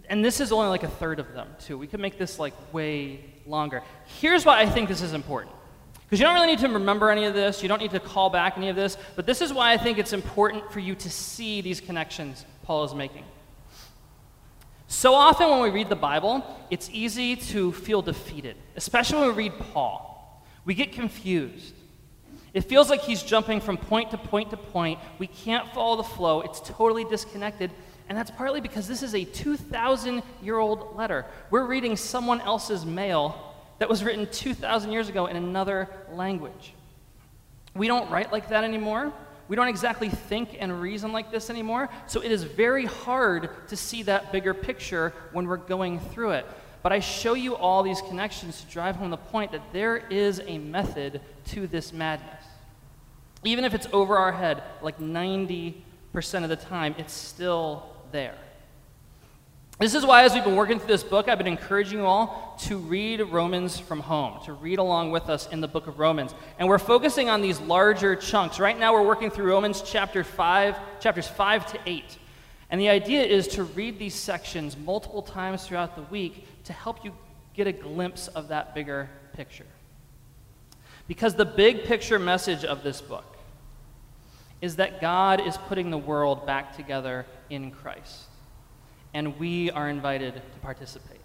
And 0.08 0.24
this 0.24 0.40
is 0.40 0.52
only 0.52 0.68
like 0.68 0.84
a 0.84 0.88
third 0.88 1.20
of 1.20 1.34
them, 1.34 1.48
too. 1.60 1.80
We 1.80 1.88
could 1.88 2.00
make 2.00 2.20
this 2.20 2.38
like 2.38 2.54
way 2.72 3.26
longer. 3.46 3.84
Here's 4.20 4.46
why 4.46 4.62
I 4.62 4.66
think 4.66 4.90
this 4.90 5.02
is 5.02 5.14
important. 5.14 5.56
Because 6.04 6.20
you 6.20 6.26
don't 6.26 6.36
really 6.36 6.48
need 6.48 6.60
to 6.60 6.70
remember 6.70 7.10
any 7.10 7.26
of 7.26 7.34
this, 7.34 7.64
you 7.64 7.70
don't 7.70 7.82
need 7.82 7.92
to 7.92 8.00
call 8.00 8.30
back 8.30 8.58
any 8.58 8.70
of 8.70 8.76
this, 8.76 8.98
but 9.16 9.26
this 9.26 9.42
is 9.42 9.52
why 9.52 9.74
I 9.74 9.78
think 9.78 9.98
it's 9.98 10.14
important 10.14 10.72
for 10.72 10.80
you 10.80 10.94
to 10.96 11.10
see 11.10 11.62
these 11.62 11.82
connections 11.82 12.46
Paul 12.64 12.84
is 12.84 12.94
making. 12.94 13.24
So 14.88 15.16
often 15.16 15.50
when 15.50 15.62
we 15.62 15.72
read 15.72 15.90
the 15.90 15.96
Bible, 15.96 16.46
it's 16.70 16.90
easy 16.92 17.36
to 17.36 17.72
feel 17.72 18.02
defeated, 18.04 18.56
especially 18.76 19.20
when 19.20 19.30
we 19.30 19.34
read 19.36 19.54
Paul. 19.74 20.46
We 20.64 20.76
get 20.76 20.94
confused. 20.94 21.74
It 22.54 22.62
feels 22.62 22.90
like 22.90 23.02
he's 23.02 23.22
jumping 23.22 23.60
from 23.60 23.78
point 23.78 24.12
to 24.12 24.18
point 24.18 24.52
to 24.52 24.58
point. 24.58 25.00
We 25.20 25.28
can't 25.28 25.68
follow 25.74 25.98
the 25.98 26.04
flow. 26.04 26.42
It's 26.42 26.62
totally 26.62 27.04
disconnected. 27.04 27.72
And 28.08 28.18
that's 28.18 28.32
partly 28.32 28.62
because 28.62 28.88
this 28.88 29.02
is 29.02 29.16
a 29.16 29.24
2,000 29.24 30.22
year 30.42 30.58
old 30.58 30.96
letter. 30.96 31.26
We're 31.50 31.66
reading 31.66 31.96
someone 31.98 32.42
else's 32.42 32.86
mail 32.86 33.56
that 33.80 33.90
was 33.90 34.04
written 34.04 34.28
2,000 34.32 34.92
years 34.92 35.10
ago 35.10 35.26
in 35.26 35.36
another 35.36 35.90
language. 36.12 36.74
We 37.76 37.88
don't 37.88 38.10
write 38.10 38.32
like 38.32 38.50
that 38.50 38.64
anymore. 38.64 39.12
We 39.48 39.56
don't 39.56 39.68
exactly 39.68 40.10
think 40.10 40.58
and 40.60 40.82
reason 40.82 41.12
like 41.12 41.30
this 41.30 41.50
anymore, 41.50 41.90
so 42.08 42.22
it 42.22 42.32
is 42.32 42.44
very 42.44 42.86
hard 42.86 43.50
to 43.68 43.76
see 43.76 44.02
that 44.04 44.32
bigger 44.32 44.54
picture 44.56 45.14
when 45.34 45.48
we're 45.48 45.58
going 45.58 46.00
through 46.00 46.32
it. 46.32 46.48
But 46.82 46.92
I 46.92 47.00
show 47.00 47.34
you 47.34 47.56
all 47.56 47.84
these 47.84 48.02
connections 48.02 48.62
to 48.62 48.68
drive 48.68 48.96
home 48.96 49.12
the 49.12 49.18
point 49.18 49.52
that 49.52 49.62
there 49.72 49.98
is 49.98 50.42
a 50.46 50.58
method 50.58 51.22
to 51.48 51.68
this 51.68 51.94
madness. 51.94 52.44
Even 53.44 53.66
if 53.66 53.76
it's 53.76 53.88
over 53.92 54.18
our 54.18 54.32
head, 54.32 54.64
like 54.82 55.00
90% 55.00 55.76
of 56.16 56.50
the 56.50 56.56
time, 56.56 56.96
it's 56.98 57.14
still 57.14 57.95
there. 58.16 58.36
This 59.78 59.94
is 59.94 60.06
why, 60.06 60.24
as 60.24 60.34
we've 60.34 60.46
been 60.46 60.56
working 60.56 60.80
through 60.80 60.88
this 60.88 61.04
book, 61.04 61.28
I've 61.28 61.38
been 61.38 61.48
encouraging 61.48 62.00
you 62.00 62.06
all 62.06 62.58
to 62.62 62.78
read 62.78 63.20
Romans 63.20 63.78
from 63.78 64.00
home, 64.00 64.42
to 64.46 64.54
read 64.54 64.80
along 64.80 65.12
with 65.12 65.28
us 65.28 65.50
in 65.52 65.60
the 65.60 65.68
book 65.68 65.88
of 65.88 66.00
Romans. 66.00 66.34
And 66.58 66.70
we're 66.70 66.78
focusing 66.78 67.30
on 67.30 67.42
these 67.42 67.60
larger 67.60 68.16
chunks. 68.16 68.58
Right 68.58 68.80
now, 68.80 68.94
we're 68.94 69.06
working 69.06 69.30
through 69.30 69.52
Romans 69.52 69.84
chapter 69.86 70.24
5, 70.24 71.02
chapters 71.02 71.28
5 71.28 71.74
to 71.74 71.80
8. 71.86 72.18
And 72.70 72.80
the 72.80 72.88
idea 72.88 73.22
is 73.22 73.50
to 73.50 73.66
read 73.66 74.00
these 74.00 74.16
sections 74.16 74.78
multiple 74.78 75.22
times 75.22 75.68
throughout 75.68 75.98
the 75.98 76.04
week 76.04 76.48
to 76.64 76.72
help 76.72 77.04
you 77.04 77.12
get 77.54 77.68
a 77.68 77.74
glimpse 77.74 78.30
of 78.30 78.48
that 78.48 78.74
bigger 78.74 79.10
picture. 79.34 79.68
Because 81.10 81.36
the 81.36 81.44
big 81.44 81.84
picture 81.84 82.18
message 82.18 82.64
of 82.64 82.82
this 82.82 83.02
book 83.02 83.36
is 84.62 84.78
that 84.78 85.02
God 85.02 85.46
is 85.46 85.58
putting 85.68 85.92
the 85.92 85.98
world 85.98 86.46
back 86.46 86.78
together 86.78 87.26
in 87.50 87.72
Christ 87.72 88.26
and 89.16 89.40
we 89.40 89.72
are 89.72 89.90
invited 89.90 90.34
to 90.36 90.60
participate. 90.62 91.22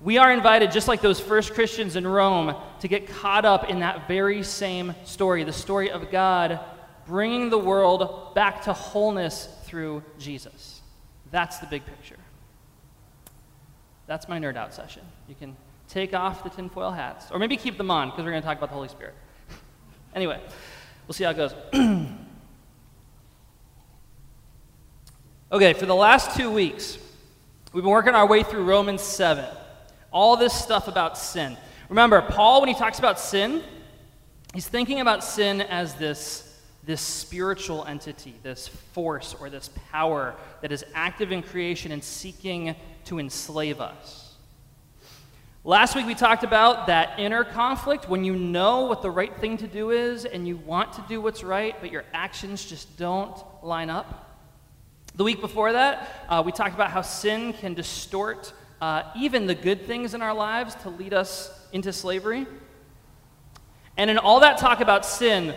We 0.00 0.16
are 0.16 0.32
invited, 0.32 0.70
just 0.70 0.86
like 0.86 1.00
those 1.00 1.18
first 1.18 1.54
Christians 1.54 1.96
in 1.96 2.06
Rome, 2.06 2.54
to 2.78 2.86
get 2.86 3.08
caught 3.08 3.44
up 3.44 3.68
in 3.68 3.80
that 3.80 4.06
very 4.06 4.44
same 4.44 4.94
story 5.04 5.42
the 5.42 5.52
story 5.52 5.90
of 5.90 6.12
God 6.12 6.60
bringing 7.04 7.50
the 7.50 7.58
world 7.58 8.32
back 8.36 8.62
to 8.62 8.72
wholeness 8.72 9.48
through 9.64 10.04
Jesus. 10.20 10.82
That's 11.32 11.58
the 11.58 11.66
big 11.66 11.84
picture. 11.84 12.16
That's 14.06 14.28
my 14.28 14.38
nerd 14.38 14.56
out 14.56 14.72
session. 14.72 15.02
You 15.26 15.34
can 15.34 15.56
take 15.88 16.14
off 16.14 16.44
the 16.44 16.50
tinfoil 16.50 16.92
hats, 16.92 17.32
or 17.32 17.40
maybe 17.40 17.56
keep 17.56 17.76
them 17.76 17.90
on 17.90 18.10
because 18.10 18.24
we're 18.24 18.30
going 18.30 18.42
to 18.42 18.46
talk 18.46 18.58
about 18.58 18.68
the 18.68 18.76
Holy 18.76 18.88
Spirit. 18.88 19.14
anyway, 20.14 20.40
we'll 21.08 21.14
see 21.14 21.24
how 21.24 21.30
it 21.30 21.36
goes. 21.36 21.54
Okay, 25.50 25.72
for 25.72 25.86
the 25.86 25.94
last 25.94 26.36
two 26.36 26.50
weeks, 26.50 26.98
we've 27.72 27.82
been 27.82 27.90
working 27.90 28.14
our 28.14 28.26
way 28.26 28.42
through 28.42 28.64
Romans 28.64 29.00
7. 29.00 29.46
All 30.12 30.36
this 30.36 30.52
stuff 30.52 30.88
about 30.88 31.16
sin. 31.16 31.56
Remember, 31.88 32.20
Paul, 32.20 32.60
when 32.60 32.68
he 32.68 32.74
talks 32.74 32.98
about 32.98 33.18
sin, 33.18 33.62
he's 34.52 34.68
thinking 34.68 35.00
about 35.00 35.24
sin 35.24 35.62
as 35.62 35.94
this, 35.94 36.60
this 36.84 37.00
spiritual 37.00 37.86
entity, 37.86 38.34
this 38.42 38.68
force 38.68 39.34
or 39.40 39.48
this 39.48 39.70
power 39.90 40.34
that 40.60 40.70
is 40.70 40.84
active 40.94 41.32
in 41.32 41.42
creation 41.42 41.92
and 41.92 42.04
seeking 42.04 42.76
to 43.06 43.18
enslave 43.18 43.80
us. 43.80 44.34
Last 45.64 45.96
week 45.96 46.04
we 46.04 46.14
talked 46.14 46.44
about 46.44 46.88
that 46.88 47.18
inner 47.18 47.42
conflict 47.42 48.06
when 48.06 48.22
you 48.22 48.36
know 48.36 48.84
what 48.84 49.00
the 49.00 49.10
right 49.10 49.34
thing 49.38 49.56
to 49.56 49.66
do 49.66 49.92
is 49.92 50.26
and 50.26 50.46
you 50.46 50.58
want 50.58 50.92
to 50.92 51.04
do 51.08 51.22
what's 51.22 51.42
right, 51.42 51.74
but 51.80 51.90
your 51.90 52.04
actions 52.12 52.66
just 52.66 52.98
don't 52.98 53.34
line 53.62 53.88
up. 53.88 54.26
The 55.18 55.24
week 55.24 55.40
before 55.40 55.72
that, 55.72 56.26
uh, 56.28 56.44
we 56.46 56.52
talked 56.52 56.76
about 56.76 56.92
how 56.92 57.02
sin 57.02 57.52
can 57.52 57.74
distort 57.74 58.52
uh, 58.80 59.02
even 59.16 59.46
the 59.46 59.54
good 59.56 59.84
things 59.84 60.14
in 60.14 60.22
our 60.22 60.32
lives 60.32 60.76
to 60.76 60.90
lead 60.90 61.12
us 61.12 61.50
into 61.72 61.92
slavery. 61.92 62.46
And 63.96 64.10
in 64.10 64.18
all 64.18 64.38
that 64.38 64.58
talk 64.58 64.80
about 64.80 65.04
sin, 65.04 65.56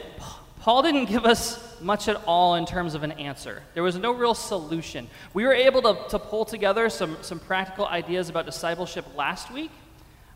Paul 0.62 0.82
didn't 0.82 1.06
give 1.06 1.25
us 1.25 1.80
much 1.80 2.08
at 2.08 2.15
all 2.25 2.56
in 2.56 2.65
terms 2.65 2.96
of 2.96 3.03
an 3.03 3.12
answer. 3.12 3.62
There 3.75 3.84
was 3.84 3.96
no 3.98 4.12
real 4.12 4.34
solution. 4.34 5.08
We 5.36 5.44
were 5.44 5.53
able 5.53 5.84
to, 5.84 6.10
to 6.10 6.18
pull 6.18 6.44
together 6.44 6.89
some, 6.89 7.18
some 7.22 7.38
practical 7.38 7.86
ideas 7.86 8.30
about 8.30 8.48
discipleship 8.48 9.06
last 9.15 9.51
week, 9.51 9.70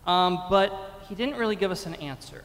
um, 0.05 0.39
but 0.51 1.01
he 1.09 1.15
didn't 1.15 1.37
really 1.37 1.55
give 1.55 1.71
us 1.71 1.87
an 1.87 1.95
answer. 1.95 2.43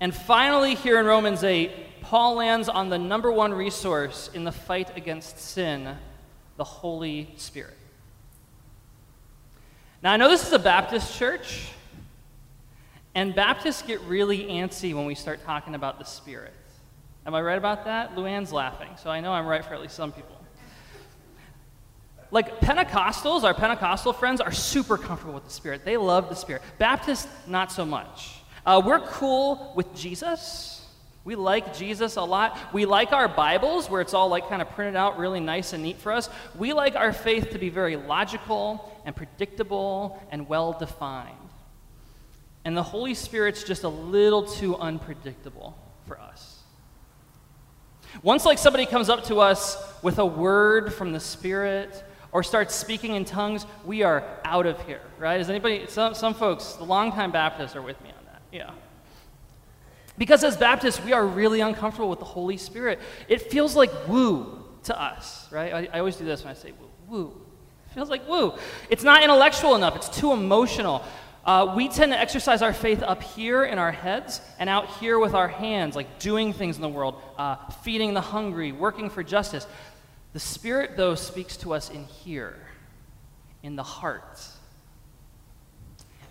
And 0.00 0.12
finally, 0.12 0.74
here 0.74 0.98
in 0.98 1.06
Romans 1.06 1.44
8, 1.44 1.70
Paul 2.00 2.34
lands 2.36 2.68
on 2.68 2.88
the 2.88 2.98
number 2.98 3.30
one 3.30 3.52
resource 3.52 4.30
in 4.34 4.44
the 4.44 4.52
fight 4.52 4.96
against 4.96 5.38
sin 5.38 5.96
the 6.56 6.64
Holy 6.64 7.28
Spirit. 7.36 7.76
Now, 10.02 10.12
I 10.12 10.16
know 10.16 10.28
this 10.28 10.46
is 10.46 10.52
a 10.52 10.58
Baptist 10.58 11.16
church, 11.18 11.68
and 13.14 13.34
Baptists 13.34 13.82
get 13.82 14.00
really 14.02 14.44
antsy 14.44 14.94
when 14.94 15.06
we 15.06 15.14
start 15.14 15.44
talking 15.44 15.74
about 15.74 15.98
the 15.98 16.04
Spirit. 16.04 16.52
Am 17.26 17.34
I 17.34 17.40
right 17.40 17.58
about 17.58 17.84
that? 17.84 18.16
Luann's 18.16 18.52
laughing, 18.52 18.90
so 18.96 19.10
I 19.10 19.20
know 19.20 19.32
I'm 19.32 19.46
right 19.46 19.64
for 19.64 19.74
at 19.74 19.80
least 19.80 19.94
some 19.94 20.12
people. 20.12 20.36
Like 22.30 22.60
Pentecostals, 22.60 23.44
our 23.44 23.54
Pentecostal 23.54 24.12
friends 24.12 24.40
are 24.40 24.52
super 24.52 24.98
comfortable 24.98 25.34
with 25.34 25.44
the 25.44 25.50
Spirit. 25.50 25.84
They 25.84 25.96
love 25.96 26.28
the 26.28 26.34
Spirit. 26.34 26.62
Baptists, 26.78 27.28
not 27.46 27.72
so 27.72 27.84
much. 27.86 28.34
Uh, 28.66 28.82
we're 28.84 29.00
cool 29.00 29.72
with 29.74 29.94
Jesus. 29.94 30.77
We 31.28 31.36
like 31.36 31.76
Jesus 31.76 32.16
a 32.16 32.22
lot. 32.22 32.58
We 32.72 32.86
like 32.86 33.12
our 33.12 33.28
Bibles, 33.28 33.90
where 33.90 34.00
it's 34.00 34.14
all 34.14 34.30
like 34.30 34.48
kind 34.48 34.62
of 34.62 34.70
printed 34.70 34.96
out 34.96 35.18
really 35.18 35.40
nice 35.40 35.74
and 35.74 35.82
neat 35.82 35.98
for 35.98 36.10
us. 36.10 36.30
We 36.56 36.72
like 36.72 36.96
our 36.96 37.12
faith 37.12 37.50
to 37.50 37.58
be 37.58 37.68
very 37.68 37.96
logical 37.96 38.98
and 39.04 39.14
predictable 39.14 40.18
and 40.30 40.48
well 40.48 40.72
defined. 40.72 41.36
And 42.64 42.74
the 42.74 42.82
Holy 42.82 43.12
Spirit's 43.12 43.62
just 43.62 43.84
a 43.84 43.90
little 43.90 44.42
too 44.42 44.74
unpredictable 44.78 45.76
for 46.06 46.18
us. 46.18 46.62
Once, 48.22 48.46
like, 48.46 48.56
somebody 48.56 48.86
comes 48.86 49.10
up 49.10 49.24
to 49.24 49.40
us 49.40 49.76
with 50.00 50.18
a 50.18 50.24
word 50.24 50.94
from 50.94 51.12
the 51.12 51.20
Spirit 51.20 52.04
or 52.32 52.42
starts 52.42 52.74
speaking 52.74 53.16
in 53.16 53.26
tongues, 53.26 53.66
we 53.84 54.02
are 54.02 54.24
out 54.46 54.64
of 54.64 54.80
here, 54.86 55.02
right? 55.18 55.38
Is 55.38 55.50
anybody, 55.50 55.84
some, 55.88 56.14
some 56.14 56.32
folks, 56.32 56.72
the 56.72 56.84
longtime 56.84 57.32
Baptists 57.32 57.76
are 57.76 57.82
with 57.82 58.02
me 58.02 58.08
on 58.18 58.24
that. 58.24 58.40
yeah. 58.50 58.70
Because 60.18 60.42
as 60.42 60.56
Baptists, 60.56 61.02
we 61.02 61.12
are 61.12 61.24
really 61.24 61.60
uncomfortable 61.60 62.10
with 62.10 62.18
the 62.18 62.24
Holy 62.24 62.56
Spirit. 62.56 62.98
It 63.28 63.50
feels 63.50 63.76
like 63.76 63.90
woo 64.08 64.64
to 64.84 65.00
us, 65.00 65.50
right? 65.50 65.72
I, 65.72 65.88
I 65.94 65.98
always 66.00 66.16
do 66.16 66.24
this 66.24 66.42
when 66.42 66.50
I 66.50 66.54
say 66.54 66.72
woo. 66.72 66.88
Woo. 67.08 67.40
It 67.86 67.94
feels 67.94 68.10
like 68.10 68.28
woo. 68.28 68.54
It's 68.90 69.04
not 69.04 69.22
intellectual 69.22 69.76
enough, 69.76 69.96
it's 69.96 70.08
too 70.08 70.32
emotional. 70.32 71.04
Uh, 71.44 71.72
we 71.74 71.88
tend 71.88 72.12
to 72.12 72.18
exercise 72.18 72.60
our 72.60 72.74
faith 72.74 73.02
up 73.02 73.22
here 73.22 73.64
in 73.64 73.78
our 73.78 73.92
heads 73.92 74.42
and 74.58 74.68
out 74.68 74.86
here 74.98 75.18
with 75.18 75.32
our 75.32 75.48
hands, 75.48 75.96
like 75.96 76.18
doing 76.18 76.52
things 76.52 76.76
in 76.76 76.82
the 76.82 76.88
world, 76.88 77.22
uh, 77.38 77.56
feeding 77.82 78.12
the 78.12 78.20
hungry, 78.20 78.70
working 78.70 79.08
for 79.08 79.22
justice. 79.22 79.66
The 80.34 80.40
Spirit, 80.40 80.96
though, 80.96 81.14
speaks 81.14 81.56
to 81.58 81.72
us 81.72 81.88
in 81.88 82.04
here, 82.04 82.54
in 83.62 83.76
the 83.76 83.82
heart. 83.82 84.46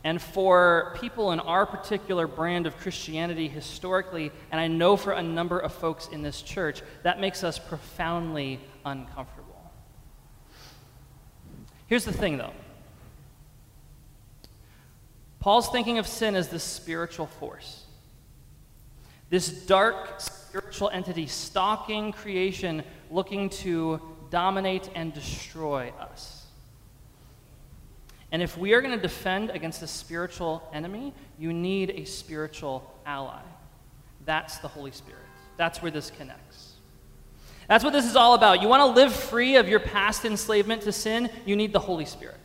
And 0.07 0.21
for 0.21 0.95
people 1.01 1.33
in 1.33 1.41
our 1.41 1.65
particular 1.65 2.27
brand 2.27 2.65
of 2.65 2.77
Christianity 2.77 3.49
historically, 3.49 4.31
and 4.51 4.61
I 4.61 4.69
know 4.69 4.95
for 4.95 5.11
a 5.11 5.21
number 5.21 5.59
of 5.59 5.73
folks 5.73 6.07
in 6.07 6.21
this 6.21 6.41
church, 6.41 6.81
that 7.03 7.19
makes 7.19 7.43
us 7.43 7.59
profoundly 7.59 8.61
uncomfortable. 8.85 9.69
Here's 11.87 12.05
the 12.05 12.13
thing, 12.13 12.37
though 12.37 12.53
Paul's 15.41 15.67
thinking 15.67 15.97
of 15.97 16.07
sin 16.07 16.35
as 16.35 16.47
this 16.47 16.63
spiritual 16.63 17.27
force, 17.27 17.83
this 19.29 19.49
dark 19.49 20.21
spiritual 20.21 20.89
entity 20.89 21.27
stalking 21.27 22.13
creation, 22.13 22.81
looking 23.11 23.49
to 23.49 23.99
dominate 24.29 24.89
and 24.95 25.13
destroy 25.13 25.91
us. 25.99 26.46
And 28.31 28.41
if 28.41 28.57
we 28.57 28.73
are 28.73 28.81
going 28.81 28.95
to 28.95 29.01
defend 29.01 29.51
against 29.51 29.81
a 29.81 29.87
spiritual 29.87 30.67
enemy, 30.73 31.13
you 31.39 31.53
need 31.53 31.91
a 31.91 32.05
spiritual 32.05 32.93
ally. 33.05 33.41
That's 34.25 34.57
the 34.57 34.67
Holy 34.67 34.91
Spirit. 34.91 35.21
That's 35.55 35.81
where 35.81 35.91
this 35.91 36.11
connects. 36.11 36.73
That's 37.67 37.83
what 37.83 37.93
this 37.93 38.05
is 38.05 38.15
all 38.15 38.33
about. 38.33 38.61
You 38.61 38.67
want 38.67 38.81
to 38.81 39.01
live 39.01 39.13
free 39.13 39.55
of 39.55 39.67
your 39.67 39.79
past 39.79 40.25
enslavement 40.25 40.83
to 40.83 40.91
sin, 40.91 41.29
you 41.45 41.55
need 41.55 41.73
the 41.73 41.79
Holy 41.79 42.05
Spirit. 42.05 42.35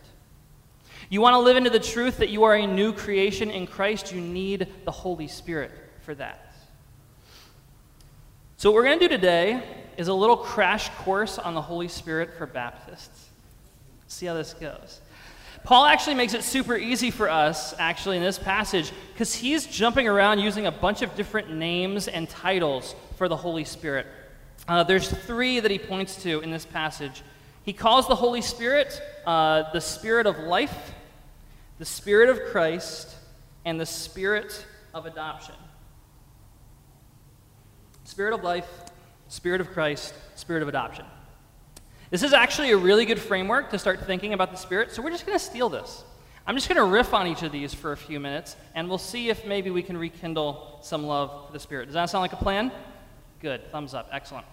You 1.11 1.21
want 1.21 1.35
to 1.35 1.41
live 1.41 1.59
into 1.59 1.69
the 1.69 1.79
truth 1.79 2.17
that 2.19 2.31
you 2.31 2.45
are 2.45 2.55
a 2.55 2.67
new 2.67 2.93
creation 2.93 3.51
in 3.51 3.67
Christ, 3.67 4.15
you 4.15 4.21
need 4.21 4.67
the 4.85 4.91
Holy 4.91 5.29
Spirit 5.29 5.71
for 6.01 6.15
that. 6.15 6.55
So, 8.57 8.71
what 8.71 8.77
we're 8.77 8.85
going 8.85 8.99
to 8.99 9.09
do 9.09 9.15
today 9.15 9.62
is 9.99 10.09
a 10.09 10.15
little 10.15 10.39
crash 10.39 10.89
course 11.01 11.39
on 11.39 11.55
the 11.55 11.61
Holy 11.61 11.89
Spirit 11.89 12.31
for 12.39 12.47
Baptists. 12.47 13.29
See 14.07 14.25
how 14.25 14.33
this 14.33 14.55
goes. 14.55 15.01
Paul 15.64 15.85
actually 15.85 16.14
makes 16.14 16.35
it 16.35 16.42
super 16.42 16.76
easy 16.76 17.11
for 17.11 17.31
us, 17.31 17.73
actually, 17.78 18.16
in 18.16 18.23
this 18.23 18.38
passage, 18.38 18.92
because 19.12 19.35
he's 19.35 19.66
jumping 19.66 20.09
around 20.09 20.40
using 20.40 20.66
a 20.66 20.73
bunch 20.73 21.02
of 21.02 21.14
different 21.14 21.52
names 21.52 22.09
and 22.09 22.28
titles 22.28 22.97
for 23.16 23.28
the 23.28 23.37
Holy 23.37 23.64
Spirit. 23.64 24.07
Uh, 24.66 24.83
there's 24.83 25.09
three 25.09 25.61
that 25.61 25.71
he 25.71 25.78
points 25.78 26.23
to 26.25 26.40
in 26.40 26.50
this 26.50 26.66
passage. 26.66 27.23
He 27.64 27.73
calls 27.73 28.09
the 28.09 28.16
Holy 28.16 28.40
Spirit 28.40 29.00
uh, 29.25 29.71
the 29.73 29.81
Spirit 29.81 30.26
of 30.26 30.38
life, 30.40 30.92
the 31.78 31.85
Spirit 31.85 32.28
of 32.28 32.42
Christ, 32.50 33.14
and 33.64 33.81
the 33.81 33.87
Spirit 33.87 34.66
of 34.92 35.07
adoption. 35.07 35.54
Spirit 38.04 38.35
of 38.35 38.42
life, 38.42 38.69
Spirit 39.28 39.61
of 39.61 39.71
Christ, 39.71 40.12
Spirit 40.35 40.62
of 40.62 40.69
adoption. 40.69 41.07
This 42.12 42.23
is 42.23 42.35
actually 42.35 42.73
a 42.73 42.76
really 42.76 43.07
good 43.07 43.19
framework 43.19 43.71
to 43.71 43.78
start 43.78 44.04
thinking 44.04 44.35
about 44.35 44.50
the 44.50 44.59
Spirit, 44.59 44.92
so 44.92 45.00
we're 45.00 45.09
just 45.09 45.25
going 45.25 45.38
to 45.38 45.42
steal 45.42 45.71
this. 45.71 46.04
I'm 46.47 46.54
just 46.54 46.69
going 46.69 46.76
to 46.76 46.85
riff 46.85 47.14
on 47.14 47.26
each 47.26 47.42
of 47.42 47.52
these 47.52 47.73
for 47.73 47.92
a 47.92 47.97
few 47.97 48.21
minutes, 48.21 48.54
and 48.75 48.87
we'll 48.87 48.99
see 48.99 49.31
if 49.31 49.47
maybe 49.47 49.71
we 49.71 49.83
can 49.83 49.97
rekindle 49.97 50.81
some 50.83 51.04
love 51.04 51.47
for 51.47 51.54
the 51.54 51.59
Spirit. 51.59 51.87
Does 51.87 51.95
that 51.95 52.11
sound 52.11 52.21
like 52.21 52.35
a 52.35 52.37
plan? 52.37 52.71
Good. 53.40 53.73
Thumbs 53.73 53.95
up. 53.95 54.11
Excellent. 54.12 54.45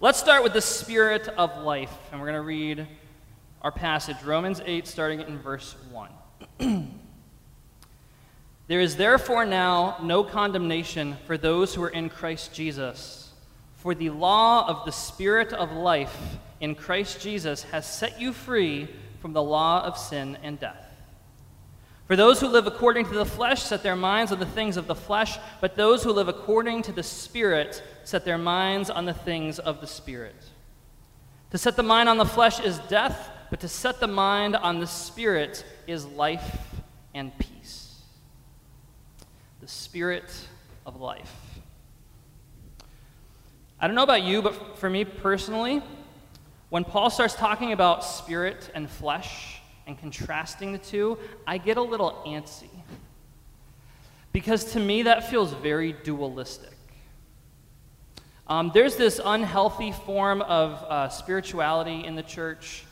Let's 0.00 0.20
start 0.20 0.44
with 0.44 0.52
the 0.52 0.60
spirit 0.60 1.26
of 1.26 1.64
life, 1.64 1.92
and 2.12 2.20
we're 2.20 2.28
going 2.28 2.38
to 2.38 2.46
read 2.46 2.86
our 3.62 3.72
passage, 3.72 4.22
Romans 4.22 4.62
8, 4.64 4.86
starting 4.86 5.20
in 5.20 5.40
verse 5.40 5.74
1. 5.90 6.10
there 8.68 8.80
is 8.80 8.94
therefore 8.94 9.44
now 9.44 9.96
no 10.00 10.22
condemnation 10.22 11.16
for 11.26 11.36
those 11.36 11.74
who 11.74 11.82
are 11.82 11.88
in 11.88 12.08
Christ 12.08 12.54
Jesus. 12.54 13.32
For 13.78 13.96
the 13.96 14.10
law 14.10 14.68
of 14.68 14.84
the 14.84 14.92
Spirit 14.92 15.52
of 15.52 15.72
life 15.72 16.16
in 16.62 16.76
Christ 16.76 17.20
Jesus 17.20 17.64
has 17.64 17.84
set 17.84 18.20
you 18.20 18.32
free 18.32 18.88
from 19.20 19.32
the 19.32 19.42
law 19.42 19.84
of 19.84 19.98
sin 19.98 20.38
and 20.44 20.58
death. 20.58 20.88
For 22.06 22.14
those 22.14 22.40
who 22.40 22.46
live 22.46 22.68
according 22.68 23.06
to 23.06 23.14
the 23.14 23.26
flesh 23.26 23.62
set 23.62 23.82
their 23.82 23.96
minds 23.96 24.30
on 24.30 24.38
the 24.38 24.46
things 24.46 24.76
of 24.76 24.86
the 24.86 24.94
flesh, 24.94 25.38
but 25.60 25.74
those 25.74 26.04
who 26.04 26.12
live 26.12 26.28
according 26.28 26.82
to 26.82 26.92
the 26.92 27.02
Spirit 27.02 27.82
set 28.04 28.24
their 28.24 28.38
minds 28.38 28.90
on 28.90 29.06
the 29.06 29.12
things 29.12 29.58
of 29.58 29.80
the 29.80 29.88
Spirit. 29.88 30.36
To 31.50 31.58
set 31.58 31.74
the 31.74 31.82
mind 31.82 32.08
on 32.08 32.16
the 32.16 32.24
flesh 32.24 32.60
is 32.60 32.78
death, 32.88 33.30
but 33.50 33.58
to 33.60 33.68
set 33.68 33.98
the 33.98 34.06
mind 34.06 34.54
on 34.54 34.78
the 34.78 34.86
Spirit 34.86 35.64
is 35.88 36.06
life 36.06 36.76
and 37.12 37.36
peace. 37.38 38.02
The 39.60 39.68
Spirit 39.68 40.32
of 40.86 41.00
life. 41.00 41.34
I 43.80 43.88
don't 43.88 43.96
know 43.96 44.04
about 44.04 44.22
you, 44.22 44.42
but 44.42 44.78
for 44.78 44.88
me 44.88 45.04
personally, 45.04 45.82
when 46.72 46.84
Paul 46.84 47.10
starts 47.10 47.34
talking 47.34 47.72
about 47.72 48.02
spirit 48.02 48.70
and 48.74 48.88
flesh, 48.88 49.60
and 49.86 49.98
contrasting 49.98 50.72
the 50.72 50.78
two, 50.78 51.18
I 51.46 51.58
get 51.58 51.76
a 51.76 51.82
little 51.82 52.22
antsy. 52.26 52.70
Because 54.32 54.72
to 54.72 54.80
me, 54.80 55.02
that 55.02 55.28
feels 55.28 55.52
very 55.52 55.92
dualistic. 55.92 56.72
Um, 58.46 58.70
there's 58.72 58.96
this 58.96 59.20
unhealthy 59.22 59.92
form 59.92 60.40
of 60.40 60.82
uh, 60.84 61.10
spirituality 61.10 62.06
in 62.06 62.14
the 62.14 62.22
church, 62.22 62.86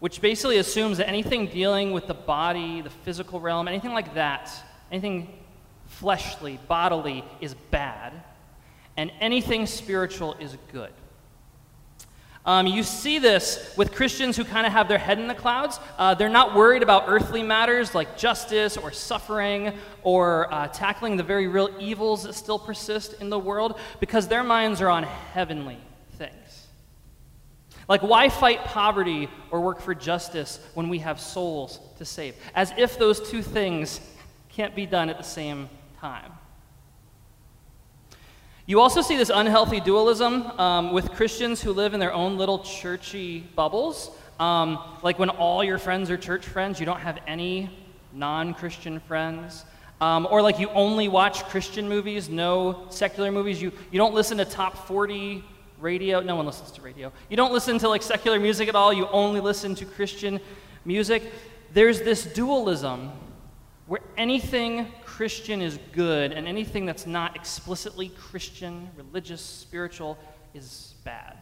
which 0.00 0.20
basically 0.20 0.56
assumes 0.56 0.98
that 0.98 1.06
anything 1.06 1.46
dealing 1.46 1.92
with 1.92 2.08
the 2.08 2.14
body, 2.14 2.80
the 2.80 2.90
physical 2.90 3.38
realm, 3.40 3.68
anything 3.68 3.92
like 3.92 4.12
that, 4.14 4.50
anything 4.90 5.38
fleshly, 5.86 6.58
bodily, 6.66 7.24
is 7.40 7.54
bad, 7.70 8.12
and 8.96 9.12
anything 9.20 9.66
spiritual 9.66 10.34
is 10.40 10.56
good. 10.72 10.90
Um, 12.46 12.66
you 12.66 12.82
see 12.82 13.18
this 13.18 13.74
with 13.76 13.92
Christians 13.92 14.36
who 14.36 14.44
kind 14.44 14.66
of 14.66 14.72
have 14.72 14.88
their 14.88 14.98
head 14.98 15.18
in 15.18 15.28
the 15.28 15.34
clouds. 15.34 15.78
Uh, 15.98 16.14
they're 16.14 16.30
not 16.30 16.54
worried 16.54 16.82
about 16.82 17.04
earthly 17.06 17.42
matters 17.42 17.94
like 17.94 18.16
justice 18.16 18.78
or 18.78 18.92
suffering 18.92 19.74
or 20.02 20.52
uh, 20.52 20.68
tackling 20.68 21.18
the 21.18 21.22
very 21.22 21.48
real 21.48 21.68
evils 21.78 22.22
that 22.22 22.32
still 22.32 22.58
persist 22.58 23.20
in 23.20 23.28
the 23.28 23.38
world 23.38 23.78
because 24.00 24.26
their 24.26 24.42
minds 24.42 24.80
are 24.80 24.88
on 24.88 25.02
heavenly 25.02 25.78
things. 26.12 26.66
Like, 27.88 28.02
why 28.02 28.30
fight 28.30 28.64
poverty 28.64 29.28
or 29.50 29.60
work 29.60 29.80
for 29.80 29.94
justice 29.94 30.60
when 30.72 30.88
we 30.88 31.00
have 31.00 31.20
souls 31.20 31.78
to 31.98 32.06
save? 32.06 32.36
As 32.54 32.72
if 32.78 32.98
those 32.98 33.28
two 33.28 33.42
things 33.42 34.00
can't 34.48 34.74
be 34.74 34.86
done 34.86 35.10
at 35.10 35.18
the 35.18 35.24
same 35.24 35.68
time. 35.98 36.32
You 38.70 38.78
also 38.78 39.02
see 39.02 39.16
this 39.16 39.32
unhealthy 39.34 39.80
dualism 39.80 40.46
um, 40.60 40.92
with 40.92 41.10
Christians 41.10 41.60
who 41.60 41.72
live 41.72 41.92
in 41.92 41.98
their 41.98 42.12
own 42.12 42.38
little 42.38 42.60
churchy 42.60 43.40
bubbles. 43.40 44.12
Um, 44.38 44.78
like 45.02 45.18
when 45.18 45.28
all 45.28 45.64
your 45.64 45.76
friends 45.76 46.08
are 46.08 46.16
church 46.16 46.46
friends, 46.46 46.78
you 46.78 46.86
don't 46.86 47.00
have 47.00 47.18
any 47.26 47.68
non 48.12 48.54
Christian 48.54 49.00
friends. 49.00 49.64
Um, 50.00 50.28
or 50.30 50.40
like 50.40 50.60
you 50.60 50.68
only 50.68 51.08
watch 51.08 51.42
Christian 51.46 51.88
movies, 51.88 52.28
no 52.28 52.86
secular 52.90 53.32
movies. 53.32 53.60
You, 53.60 53.72
you 53.90 53.98
don't 53.98 54.14
listen 54.14 54.38
to 54.38 54.44
top 54.44 54.86
40 54.86 55.42
radio. 55.80 56.20
No 56.20 56.36
one 56.36 56.46
listens 56.46 56.70
to 56.70 56.80
radio. 56.80 57.10
You 57.28 57.36
don't 57.36 57.52
listen 57.52 57.76
to 57.80 57.88
like 57.88 58.04
secular 58.04 58.38
music 58.38 58.68
at 58.68 58.76
all. 58.76 58.92
You 58.92 59.08
only 59.08 59.40
listen 59.40 59.74
to 59.74 59.84
Christian 59.84 60.38
music. 60.84 61.24
There's 61.72 62.02
this 62.02 62.24
dualism 62.24 63.10
where 63.88 64.00
anything 64.16 64.86
Christian 65.20 65.60
is 65.60 65.78
good, 65.92 66.32
and 66.32 66.48
anything 66.48 66.86
that's 66.86 67.06
not 67.06 67.36
explicitly 67.36 68.08
Christian, 68.08 68.88
religious, 68.96 69.42
spiritual, 69.42 70.16
is 70.54 70.94
bad. 71.04 71.36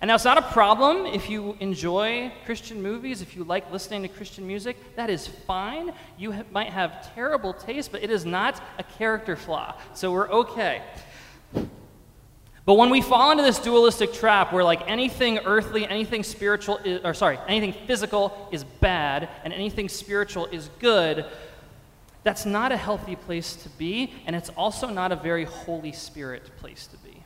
And 0.00 0.08
now 0.08 0.16
it's 0.16 0.24
not 0.24 0.38
a 0.38 0.42
problem 0.42 1.06
if 1.06 1.30
you 1.30 1.56
enjoy 1.60 2.32
Christian 2.44 2.82
movies, 2.82 3.22
if 3.22 3.36
you 3.36 3.44
like 3.44 3.70
listening 3.70 4.02
to 4.02 4.08
Christian 4.08 4.44
music, 4.44 4.76
that 4.96 5.08
is 5.08 5.28
fine. 5.28 5.92
You 6.18 6.32
ha- 6.32 6.42
might 6.50 6.70
have 6.70 7.14
terrible 7.14 7.52
taste, 7.52 7.92
but 7.92 8.02
it 8.02 8.10
is 8.10 8.26
not 8.26 8.60
a 8.80 8.82
character 8.82 9.36
flaw. 9.36 9.76
So 9.94 10.10
we're 10.10 10.30
okay. 10.30 10.82
But 12.68 12.74
when 12.74 12.90
we 12.90 13.00
fall 13.00 13.30
into 13.30 13.44
this 13.44 13.60
dualistic 13.60 14.12
trap 14.12 14.52
where 14.52 14.64
like 14.64 14.82
anything 14.90 15.38
earthly, 15.46 15.86
anything 15.86 16.22
spiritual 16.24 16.78
is, 16.78 17.02
or 17.02 17.14
sorry, 17.14 17.38
anything 17.46 17.72
physical 17.86 18.48
is 18.50 18.64
bad 18.64 19.28
and 19.44 19.54
anything 19.54 19.88
spiritual 19.88 20.44
is 20.46 20.68
good, 20.78 21.24
that's 22.28 22.44
not 22.44 22.72
a 22.72 22.76
healthy 22.76 23.16
place 23.16 23.56
to 23.56 23.70
be, 23.70 24.12
and 24.26 24.36
it's 24.36 24.50
also 24.50 24.90
not 24.90 25.12
a 25.12 25.16
very 25.16 25.44
Holy 25.44 25.92
Spirit 25.92 26.54
place 26.58 26.86
to 26.88 26.98
be. 26.98 27.22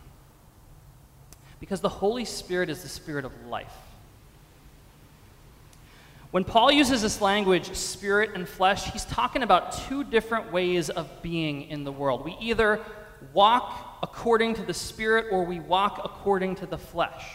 Because 1.58 1.80
the 1.80 1.88
Holy 1.88 2.24
Spirit 2.24 2.70
is 2.70 2.84
the 2.84 2.88
Spirit 2.88 3.24
of 3.24 3.32
life. 3.46 3.74
When 6.30 6.44
Paul 6.44 6.70
uses 6.70 7.02
this 7.02 7.20
language, 7.20 7.74
spirit 7.74 8.30
and 8.36 8.48
flesh, 8.48 8.92
he's 8.92 9.04
talking 9.06 9.42
about 9.42 9.72
two 9.88 10.04
different 10.04 10.52
ways 10.52 10.88
of 10.88 11.20
being 11.20 11.62
in 11.62 11.82
the 11.82 11.90
world. 11.90 12.24
We 12.24 12.36
either 12.40 12.78
walk 13.32 13.98
according 14.04 14.54
to 14.54 14.62
the 14.62 14.72
spirit 14.72 15.26
or 15.32 15.44
we 15.44 15.58
walk 15.58 16.00
according 16.04 16.54
to 16.56 16.66
the 16.66 16.78
flesh. 16.78 17.26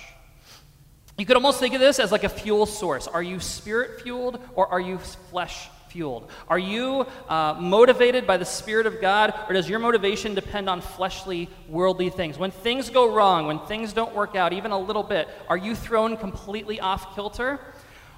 You 1.17 1.25
could 1.25 1.35
almost 1.35 1.59
think 1.59 1.73
of 1.73 1.81
this 1.81 1.99
as 1.99 2.13
like 2.13 2.23
a 2.23 2.29
fuel 2.29 2.65
source. 2.65 3.07
Are 3.07 3.21
you 3.21 3.41
spirit 3.41 3.99
fueled 4.03 4.39
or 4.55 4.67
are 4.69 4.79
you 4.79 4.99
flesh 4.99 5.67
fueled? 5.89 6.29
Are 6.47 6.59
you 6.59 7.05
uh, 7.29 7.55
motivated 7.59 8.25
by 8.27 8.37
the 8.37 8.45
Spirit 8.45 8.85
of 8.85 9.01
God, 9.01 9.33
or 9.47 9.53
does 9.53 9.69
your 9.69 9.79
motivation 9.79 10.35
depend 10.35 10.69
on 10.69 10.81
fleshly, 10.81 11.49
worldly 11.67 12.09
things? 12.09 12.37
When 12.37 12.51
things 12.51 12.89
go 12.89 13.13
wrong, 13.13 13.47
when 13.47 13.59
things 13.59 13.93
don't 13.93 14.13
work 14.15 14.35
out 14.35 14.53
even 14.53 14.71
a 14.71 14.79
little 14.79 15.03
bit, 15.03 15.27
are 15.49 15.57
you 15.57 15.75
thrown 15.75 16.17
completely 16.17 16.79
off 16.79 17.15
kilter? 17.15 17.59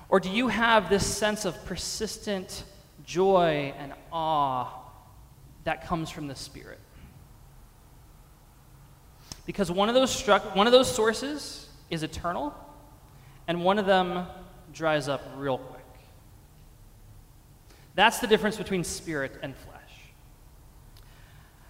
Or 0.09 0.19
do 0.19 0.29
you 0.29 0.47
have 0.47 0.89
this 0.89 1.05
sense 1.05 1.45
of 1.45 1.65
persistent 1.65 2.63
joy 3.05 3.73
and 3.77 3.93
awe 4.11 4.71
that 5.63 5.85
comes 5.85 6.09
from 6.09 6.27
the 6.27 6.35
Spirit? 6.35 6.79
Because 9.45 9.71
one 9.71 9.89
of 9.89 9.95
those, 9.95 10.27
one 10.53 10.67
of 10.67 10.73
those 10.73 10.93
sources 10.93 11.69
is 11.89 12.03
eternal, 12.03 12.53
and 13.47 13.63
one 13.63 13.79
of 13.79 13.85
them 13.85 14.27
dries 14.73 15.07
up 15.07 15.21
real 15.37 15.57
quick. 15.57 15.78
That's 17.99 18.19
the 18.19 18.27
difference 18.27 18.55
between 18.55 18.85
spirit 18.85 19.33
and 19.43 19.53
flesh. 19.53 19.75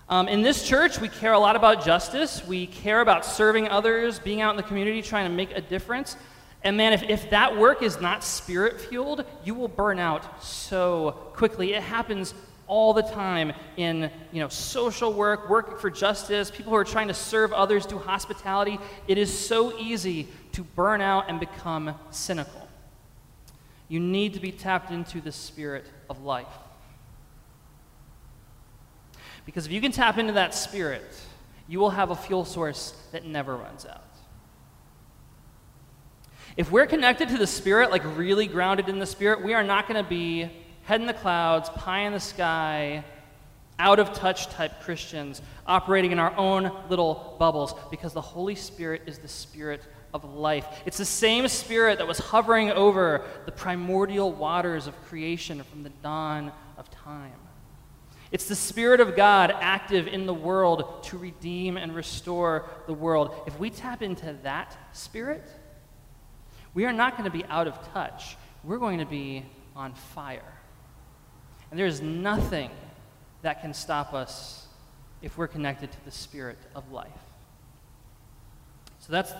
Um, 0.09 0.27
in 0.27 0.43
this 0.43 0.63
church, 0.63 1.01
we 1.01 1.09
care 1.09 1.33
a 1.33 1.39
lot 1.39 1.55
about 1.55 1.83
justice. 1.83 2.45
We 2.45 2.67
care 2.67 3.01
about 3.01 3.25
serving 3.25 3.67
others, 3.67 4.19
being 4.19 4.39
out 4.39 4.51
in 4.51 4.57
the 4.57 4.61
community, 4.61 5.01
trying 5.01 5.27
to 5.27 5.35
make 5.35 5.49
a 5.57 5.61
difference. 5.61 6.17
And 6.63 6.77
man, 6.77 6.93
if, 6.93 7.01
if 7.01 7.31
that 7.31 7.57
work 7.57 7.81
is 7.81 7.99
not 7.99 8.23
spirit 8.23 8.79
fueled, 8.79 9.25
you 9.43 9.55
will 9.55 9.69
burn 9.69 9.97
out 9.97 10.43
so 10.43 11.31
quickly. 11.33 11.73
It 11.73 11.81
happens 11.81 12.35
all 12.67 12.93
the 12.93 13.01
time 13.01 13.51
in 13.77 14.11
you 14.31 14.39
know, 14.39 14.49
social 14.49 15.11
work, 15.11 15.49
work 15.49 15.81
for 15.81 15.89
justice, 15.89 16.51
people 16.51 16.69
who 16.69 16.77
are 16.77 16.83
trying 16.83 17.07
to 17.07 17.15
serve 17.15 17.53
others, 17.53 17.87
do 17.87 17.97
hospitality. 17.97 18.77
It 19.07 19.17
is 19.17 19.35
so 19.35 19.75
easy 19.79 20.27
to 20.51 20.63
burn 20.63 21.01
out 21.01 21.25
and 21.27 21.39
become 21.39 21.95
cynical. 22.11 22.68
You 23.89 23.99
need 23.99 24.35
to 24.35 24.39
be 24.39 24.51
tapped 24.51 24.91
into 24.91 25.19
the 25.19 25.31
spirit 25.31 25.85
of 26.09 26.21
life. 26.21 26.47
Because 29.45 29.65
if 29.65 29.71
you 29.71 29.81
can 29.81 29.91
tap 29.91 30.17
into 30.17 30.33
that 30.33 30.53
spirit, 30.53 31.03
you 31.67 31.79
will 31.79 31.89
have 31.89 32.11
a 32.11 32.15
fuel 32.15 32.45
source 32.45 32.93
that 33.11 33.25
never 33.25 33.57
runs 33.57 33.85
out. 33.85 34.03
If 36.57 36.71
we're 36.71 36.87
connected 36.87 37.29
to 37.29 37.37
the 37.37 37.47
Spirit, 37.47 37.89
like 37.89 38.03
really 38.17 38.45
grounded 38.45 38.89
in 38.89 38.99
the 38.99 39.05
Spirit, 39.05 39.43
we 39.43 39.53
are 39.53 39.63
not 39.63 39.87
going 39.87 40.03
to 40.03 40.09
be 40.09 40.51
head 40.83 40.99
in 40.99 41.07
the 41.07 41.13
clouds, 41.13 41.69
pie 41.69 42.01
in 42.01 42.11
the 42.13 42.19
sky, 42.19 43.05
out 43.77 43.99
of 43.99 44.11
touch 44.13 44.49
type 44.49 44.81
Christians 44.81 45.41
operating 45.65 46.11
in 46.11 46.19
our 46.19 46.35
own 46.35 46.71
little 46.89 47.37
bubbles 47.39 47.73
because 47.89 48.11
the 48.11 48.21
Holy 48.21 48.55
Spirit 48.55 49.03
is 49.05 49.19
the 49.19 49.27
Spirit 49.27 49.81
of 50.13 50.23
life. 50.23 50.65
It's 50.85 50.97
the 50.97 51.05
same 51.05 51.47
spirit 51.47 51.99
that 51.99 52.07
was 52.07 52.19
hovering 52.19 52.71
over 52.71 53.25
the 53.45 53.51
primordial 53.51 54.31
waters 54.31 54.87
of 54.87 55.01
creation 55.05 55.63
from 55.63 55.83
the 55.83 55.89
dawn 55.89 56.51
of 56.77 56.89
time. 56.89 57.33
It's 58.31 58.47
the 58.47 58.55
Spirit 58.55 58.99
of 58.99 59.15
God 59.15 59.51
active 59.59 60.07
in 60.07 60.27
the 60.27 60.33
world 60.33 61.03
to 61.05 61.17
redeem 61.17 61.77
and 61.77 61.95
restore 61.95 62.69
the 62.85 62.93
world. 62.93 63.33
If 63.47 63.57
we 63.59 63.71
tap 63.71 64.03
into 64.03 64.35
that 64.43 64.77
Spirit, 64.93 65.43
we 66.75 66.85
are 66.85 66.93
not 66.93 67.17
going 67.17 67.29
to 67.29 67.35
be 67.35 67.43
out 67.45 67.67
of 67.67 67.91
touch. 67.91 68.37
We're 68.63 68.77
going 68.77 68.99
to 68.99 69.05
be 69.05 69.45
on 69.75 69.93
fire. 69.93 70.53
And 71.71 71.79
there 71.79 71.87
is 71.87 72.01
nothing 72.01 72.69
that 73.41 73.61
can 73.61 73.73
stop 73.73 74.13
us 74.13 74.67
if 75.23 75.37
we're 75.37 75.47
connected 75.47 75.91
to 75.91 76.05
the 76.05 76.11
Spirit 76.11 76.59
of 76.75 76.91
life. 76.91 77.09
So 78.99 79.11
that's 79.11 79.33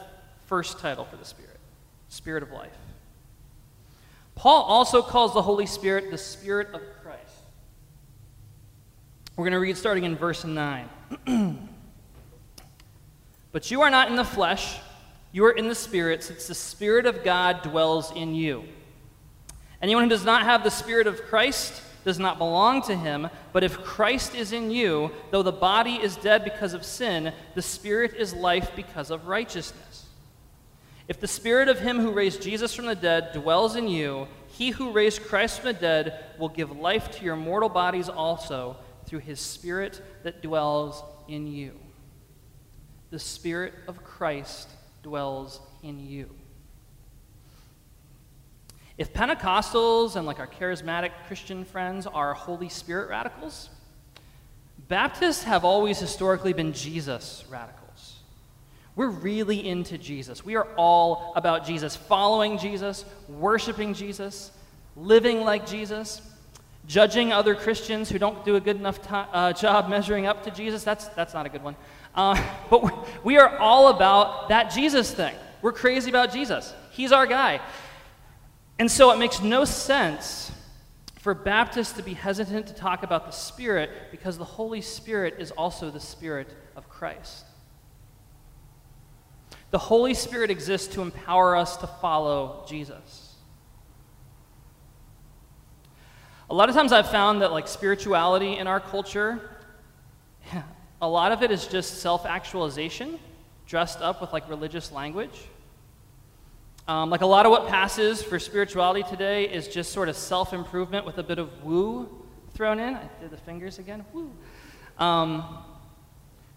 first 0.50 0.80
title 0.80 1.06
for 1.06 1.16
the 1.16 1.24
Spirit 1.24 1.60
Spirit 2.08 2.42
of 2.42 2.52
life. 2.52 2.74
Paul 4.34 4.64
also 4.64 5.04
calls 5.04 5.36
the 5.36 5.44
Holy 5.44 5.68
Spirit 5.68 6.10
the 6.10 6.18
Spirit 6.18 6.74
of 6.74 6.82
Christ. 7.04 7.22
We're 9.36 9.44
going 9.44 9.54
to 9.54 9.60
read 9.60 9.78
starting 9.78 10.06
in 10.06 10.16
verse 10.16 10.44
9. 10.44 10.90
but 13.52 13.70
you 13.70 13.82
are 13.82 13.92
not 13.92 14.10
in 14.10 14.16
the 14.16 14.24
flesh, 14.24 14.78
you 15.32 15.46
are 15.46 15.52
in 15.52 15.68
the 15.68 15.76
Spirit, 15.76 16.24
since 16.24 16.48
the 16.48 16.56
Spirit 16.56 17.06
of 17.06 17.24
God 17.24 17.62
dwells 17.62 18.12
in 18.16 18.34
you. 18.34 18.64
Anyone 19.84 20.06
who 20.06 20.10
does 20.10 20.26
not 20.26 20.42
have 20.44 20.64
the 20.64 20.72
Spirit 20.72 21.06
of 21.06 21.22
Christ 21.26 21.84
does 22.06 22.18
not 22.18 22.40
belong 22.40 22.82
to 22.84 22.96
him, 22.96 23.30
but 23.54 23.64
if 23.64 23.78
Christ 23.84 24.34
is 24.34 24.52
in 24.52 24.72
you, 24.72 25.12
though 25.30 25.44
the 25.44 25.52
body 25.52 25.96
is 25.96 26.16
dead 26.16 26.44
because 26.44 26.74
of 26.74 26.84
sin, 26.84 27.34
the 27.54 27.62
Spirit 27.62 28.16
is 28.16 28.34
life 28.34 28.72
because 28.76 29.12
of 29.12 29.28
righteousness. 29.28 30.08
If 31.10 31.20
the 31.20 31.28
spirit 31.28 31.68
of 31.68 31.80
him 31.80 32.00
who 32.00 32.12
raised 32.12 32.42
Jesus 32.42 32.74
from 32.74 32.86
the 32.86 32.96
dead 32.96 33.34
dwells 33.34 33.76
in 33.76 33.88
you, 33.88 34.28
he 34.48 34.70
who 34.70 34.92
raised 34.92 35.24
Christ 35.24 35.60
from 35.60 35.74
the 35.74 35.80
dead 35.80 36.24
will 36.38 36.50
give 36.50 36.78
life 36.78 37.12
to 37.18 37.26
your 37.26 37.36
mortal 37.36 37.68
bodies 37.68 38.08
also 38.08 38.78
through 39.06 39.20
his 39.20 39.40
spirit 39.40 40.02
that 40.24 40.42
dwells 40.42 41.04
in 41.28 41.48
you. 41.48 41.74
The 43.10 43.20
spirit 43.20 43.74
of 43.88 44.04
Christ 44.04 44.70
dwells 45.02 45.60
in 45.82 46.00
you. 46.00 46.30
If 48.98 49.12
Pentecostals 49.12 50.16
and 50.16 50.28
like 50.28 50.40
our 50.40 50.48
charismatic 50.48 51.12
Christian 51.26 51.66
friends 51.66 52.06
are 52.06 52.34
Holy 52.36 52.70
Spirit 52.70 53.10
radicals, 53.10 53.70
Baptists 54.90 55.44
have 55.44 55.66
always 55.66 56.00
historically 56.00 56.54
been 56.54 56.74
Jesus 56.74 57.46
radicals. 57.50 57.79
We're 59.00 59.08
really 59.08 59.66
into 59.66 59.98
Jesus. 59.98 60.44
We 60.44 60.58
are 60.58 60.68
all 60.76 61.32
about 61.38 61.66
Jesus, 61.66 61.96
following 61.96 62.58
Jesus, 62.58 63.06
worshiping 63.30 63.94
Jesus, 63.94 64.52
living 64.98 65.40
like 65.46 65.66
Jesus, 65.66 66.22
judging 66.86 67.32
other 67.32 67.56
Christians 67.56 68.10
who 68.10 68.20
don't 68.20 68.44
do 68.44 68.58
a 68.58 68.60
good 68.60 68.76
enough 68.76 69.02
to, 69.04 69.16
uh, 69.16 69.54
job 69.54 69.88
measuring 69.88 70.26
up 70.26 70.44
to 70.44 70.52
Jesus. 70.52 70.84
That's, 70.84 71.08
that's 71.08 71.34
not 71.34 71.46
a 71.46 71.50
good 71.50 71.64
one. 71.64 71.78
Uh, 72.14 72.46
but 72.70 73.24
we 73.24 73.38
are 73.38 73.58
all 73.60 73.88
about 73.88 74.50
that 74.50 74.70
Jesus 74.70 75.14
thing. 75.14 75.36
We're 75.62 75.72
crazy 75.72 76.10
about 76.10 76.34
Jesus. 76.34 76.74
He's 76.92 77.14
our 77.14 77.26
guy. 77.26 77.62
And 78.80 78.92
so 78.92 79.12
it 79.12 79.18
makes 79.18 79.42
no 79.42 79.64
sense 79.64 80.52
for 81.20 81.34
Baptists 81.34 81.94
to 81.94 82.04
be 82.04 82.16
hesitant 82.16 82.68
to 82.68 82.74
talk 82.74 83.04
about 83.04 83.28
the 83.28 83.32
Spirit 83.32 83.92
because 84.12 84.38
the 84.38 84.44
Holy 84.44 84.82
Spirit 84.82 85.36
is 85.40 85.52
also 85.52 85.90
the 85.90 86.02
Spirit 86.02 86.50
of 86.76 86.90
Christ. 86.90 87.46
The 89.72 89.78
Holy 89.78 90.14
Spirit 90.14 90.50
exists 90.50 90.94
to 90.96 91.02
empower 91.02 91.56
us 91.56 91.78
to 91.78 91.88
follow 91.88 92.66
Jesus. 92.68 93.36
A 96.50 96.56
lot 96.56 96.70
of 96.70 96.76
times 96.76 96.92
I've 96.92 97.12
found 97.12 97.44
that 97.44 97.52
like 97.52 97.68
spirituality 97.68 98.58
in 98.58 98.66
our 98.66 98.80
culture, 98.80 99.52
a 101.02 101.08
lot 101.08 101.32
of 101.32 101.44
it 101.44 101.52
is 101.52 101.68
just 101.68 102.00
self-actualization 102.02 103.20
dressed 103.68 104.02
up 104.02 104.20
with 104.20 104.34
like 104.34 104.50
religious 104.50 104.92
language. 104.92 105.48
Um, 106.88 107.12
like 107.12 107.22
a 107.22 107.28
lot 107.28 107.46
of 107.46 107.52
what 107.52 107.68
passes 107.68 108.24
for 108.24 108.40
spirituality 108.40 109.04
today 109.04 109.48
is 109.48 109.68
just 109.68 109.92
sort 109.92 110.10
of 110.10 110.16
self-improvement 110.16 111.06
with 111.06 111.20
a 111.20 111.24
bit 111.24 111.38
of 111.38 111.64
woo 111.64 112.10
thrown 112.56 112.80
in. 112.80 112.96
I 112.96 113.08
did 113.22 113.30
the 113.30 113.38
fingers 113.38 113.78
again. 113.78 114.04
Woo. 114.12 114.32
Um, 114.98 115.64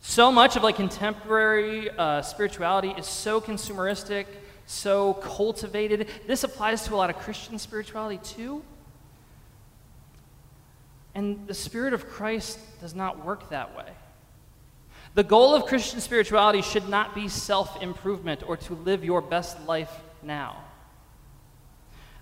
so 0.04 0.32
much 0.32 0.56
of 0.56 0.64
like 0.64 0.76
contemporary 0.76 1.88
uh, 1.88 2.22
spirituality 2.22 2.92
is 2.98 3.06
so 3.06 3.40
consumeristic, 3.40 4.26
so 4.66 5.14
cultivated. 5.14 6.08
This 6.26 6.42
applies 6.42 6.82
to 6.86 6.94
a 6.94 6.96
lot 6.96 7.08
of 7.08 7.16
Christian 7.18 7.56
spirituality 7.56 8.18
too. 8.22 8.64
And 11.14 11.46
the 11.46 11.54
Spirit 11.54 11.94
of 11.94 12.08
Christ 12.08 12.58
does 12.80 12.96
not 12.96 13.24
work 13.24 13.48
that 13.50 13.76
way. 13.76 13.90
The 15.14 15.22
goal 15.22 15.54
of 15.54 15.66
Christian 15.66 16.00
spirituality 16.00 16.62
should 16.62 16.88
not 16.88 17.14
be 17.14 17.28
self 17.28 17.80
improvement 17.80 18.42
or 18.46 18.56
to 18.56 18.74
live 18.74 19.04
your 19.04 19.20
best 19.20 19.64
life 19.68 19.92
now. 20.20 20.64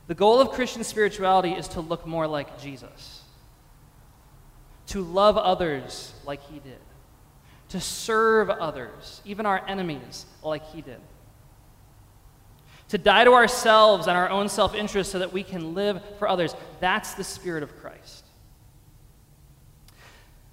The 0.07 0.14
goal 0.14 0.38
of 0.38 0.51
Christian 0.51 0.85
spirituality 0.85 1.53
is 1.53 1.66
to 1.69 1.81
look 1.81 2.07
more 2.07 2.27
like 2.27 2.61
Jesus, 2.61 3.23
to 4.88 5.01
love 5.01 5.38
others 5.38 6.12
like 6.27 6.43
he 6.43 6.59
did 6.59 6.79
to 7.70 7.80
serve 7.80 8.50
others, 8.50 9.22
even 9.24 9.46
our 9.46 9.62
enemies, 9.66 10.26
like 10.42 10.64
he 10.66 10.83
did. 10.83 11.00
To 12.88 12.98
die 12.98 13.24
to 13.24 13.33
ourselves 13.33 14.09
and 14.09 14.16
our 14.16 14.28
own 14.28 14.48
self 14.48 14.74
interest 14.74 15.12
so 15.12 15.20
that 15.20 15.33
we 15.33 15.42
can 15.44 15.74
live 15.74 16.02
for 16.18 16.28
others. 16.28 16.54
That's 16.80 17.14
the 17.14 17.24
Spirit 17.24 17.62
of 17.62 17.80
Christ. 17.80 18.24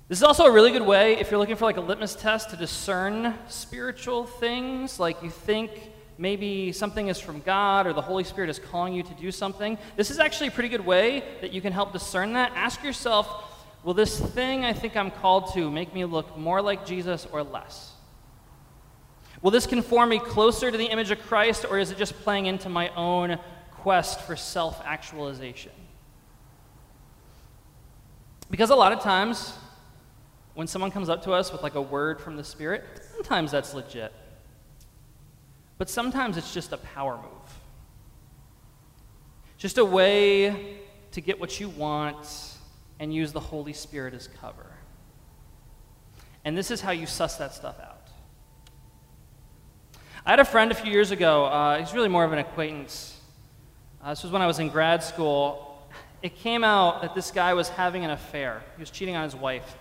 This 0.08 0.20
is 0.20 0.24
also 0.24 0.46
a 0.46 0.52
really 0.52 0.72
good 0.72 0.84
way 0.84 1.18
if 1.18 1.32
you're 1.32 1.40
looking 1.40 1.58
for 1.58 1.66
like 1.66 1.78
a 1.78 1.82
litmus 1.82 2.16
test 2.16 2.52
to 2.52 2.56
discern 2.56 3.34
spiritual 3.48 4.26
things, 4.26 5.00
like 5.00 5.22
you 5.22 5.30
think 5.30 5.72
maybe 6.20 6.72
something 6.72 7.08
is 7.08 7.20
from 7.20 7.42
God 7.42 7.88
or 7.88 7.94
the 7.94 8.02
Holy 8.02 8.24
Spirit 8.24 8.50
is 8.50 8.60
calling 8.60 8.94
you 8.94 9.04
to 9.04 9.14
do 9.16 9.32
something. 9.32 9.78
This 9.96 10.12
is 10.12 10.20
actually 10.20 10.48
a 10.48 10.52
pretty 10.52 10.70
good 10.70 10.86
way 10.86 11.24
that 11.42 11.52
you 11.52 11.62
can 11.62 11.74
help 11.74 11.92
discern 11.92 12.34
that. 12.34 12.52
Ask 12.56 12.84
yourself, 12.84 13.57
Will 13.84 13.94
this 13.94 14.20
thing 14.20 14.66
I 14.66 14.74
think 14.74 14.98
I'm 14.98 15.12
called 15.12 15.54
to 15.54 15.72
make 15.72 15.94
me 15.94 16.06
look 16.06 16.38
more 16.38 16.62
like 16.62 16.86
Jesus 16.86 17.28
or 17.32 17.44
less? 17.44 17.94
Will 19.42 19.52
this 19.52 19.68
conform 19.68 20.10
me 20.10 20.20
closer 20.20 20.72
to 20.72 20.78
the 20.78 20.86
image 20.86 21.12
of 21.12 21.20
Christ, 21.20 21.66
or 21.70 21.78
is 21.78 21.92
it 21.92 21.98
just 21.98 22.14
playing 22.22 22.48
into 22.48 22.70
my 22.70 22.90
own 22.96 23.38
quest 23.72 24.22
for 24.22 24.36
self 24.36 24.82
actualization? 24.84 25.72
Because 28.50 28.70
a 28.70 28.76
lot 28.76 28.94
of 28.94 29.02
times, 29.02 29.54
when 30.54 30.68
someone 30.68 30.90
comes 30.90 31.10
up 31.10 31.24
to 31.24 31.32
us 31.32 31.52
with 31.52 31.62
like 31.62 31.76
a 31.76 31.82
word 31.82 32.20
from 32.20 32.36
the 32.36 32.44
Spirit, 32.44 32.84
sometimes 33.14 33.52
that's 33.52 33.74
legit. 33.74 34.12
But 35.78 35.90
sometimes 35.90 36.38
it's 36.38 36.54
just 36.54 36.72
a 36.74 36.78
power 36.78 37.18
move. 37.18 37.32
Just 39.58 39.78
a 39.78 39.86
way 39.86 40.80
to 41.12 41.22
get 41.22 41.40
what 41.40 41.60
you 41.60 41.70
want 41.70 42.47
and 43.00 43.14
use 43.14 43.32
the 43.32 43.40
Holy 43.40 43.74
Spirit 43.74 44.14
as 44.14 44.28
cover. 44.28 44.72
And 46.44 46.58
this 46.58 46.72
is 46.72 46.82
how 46.82 46.92
you 46.92 47.06
suss 47.06 47.36
that 47.38 47.54
stuff 47.54 47.80
out. 47.80 48.08
I 50.26 50.32
had 50.32 50.40
a 50.40 50.46
friend 50.46 50.72
a 50.72 50.76
few 50.76 50.92
years 50.92 51.12
ago, 51.12 51.46
uh, 51.46 51.80
he's 51.80 51.94
really 51.94 52.10
more 52.10 52.24
of 52.24 52.34
an 52.34 52.40
acquaintance. 52.40 53.18
Uh, 54.04 54.10
this 54.10 54.24
was 54.24 54.32
when 54.32 54.42
I 54.42 54.48
was 54.48 54.60
in 54.60 54.70
grad 54.70 55.04
school. 55.04 55.88
It 56.22 56.36
came 56.36 56.64
out 56.64 57.02
that 57.02 57.16
this 57.16 57.32
guy 57.32 57.54
was 57.54 57.70
having 57.70 58.04
an 58.04 58.12
affair, 58.12 58.62
he 58.76 58.82
was 58.82 58.90
cheating 58.90 59.16
on 59.16 59.24
his 59.24 59.36
wife 59.36 59.78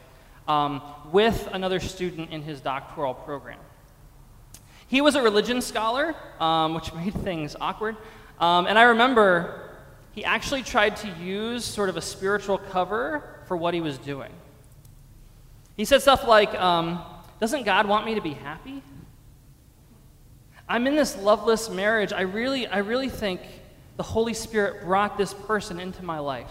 um, 0.48 0.82
with 1.12 1.48
another 1.52 1.80
student 1.80 2.30
in 2.30 2.42
his 2.42 2.60
doctoral 2.60 3.14
program. 3.14 3.58
He 4.88 5.00
was 5.00 5.16
a 5.16 5.22
religion 5.22 5.60
scholar, 5.60 6.14
um, 6.38 6.74
which 6.74 6.92
made 6.94 7.14
things 7.14 7.56
awkward. 7.60 7.96
Um, 8.38 8.66
and 8.66 8.78
I 8.78 8.82
remember 8.82 9.65
he 10.16 10.24
actually 10.24 10.62
tried 10.62 10.96
to 10.96 11.08
use 11.22 11.62
sort 11.62 11.90
of 11.90 11.98
a 11.98 12.00
spiritual 12.00 12.56
cover 12.56 13.22
for 13.44 13.56
what 13.56 13.74
he 13.74 13.82
was 13.82 13.98
doing. 13.98 14.32
He 15.76 15.84
said 15.84 16.00
stuff 16.00 16.26
like, 16.26 16.54
um, 16.54 17.04
Doesn't 17.38 17.64
God 17.64 17.86
want 17.86 18.06
me 18.06 18.14
to 18.14 18.22
be 18.22 18.32
happy? 18.32 18.82
I'm 20.66 20.86
in 20.86 20.96
this 20.96 21.18
loveless 21.18 21.68
marriage. 21.68 22.14
I 22.14 22.22
really, 22.22 22.66
I 22.66 22.78
really 22.78 23.10
think 23.10 23.42
the 23.98 24.02
Holy 24.02 24.32
Spirit 24.32 24.84
brought 24.84 25.18
this 25.18 25.34
person 25.34 25.78
into 25.78 26.02
my 26.02 26.18
life. 26.18 26.50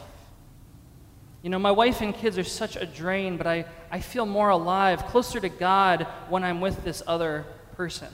You 1.42 1.50
know, 1.50 1.60
my 1.60 1.72
wife 1.72 2.02
and 2.02 2.16
kids 2.16 2.38
are 2.38 2.44
such 2.44 2.76
a 2.76 2.86
drain, 2.86 3.36
but 3.36 3.48
I, 3.48 3.66
I 3.90 4.00
feel 4.00 4.28
more 4.28 4.50
alive, 4.50 5.08
closer 5.08 5.40
to 5.40 5.50
God 5.50 6.04
when 6.30 6.44
I'm 6.44 6.62
with 6.62 6.84
this 6.84 7.02
other 7.08 7.46
person. 7.76 8.10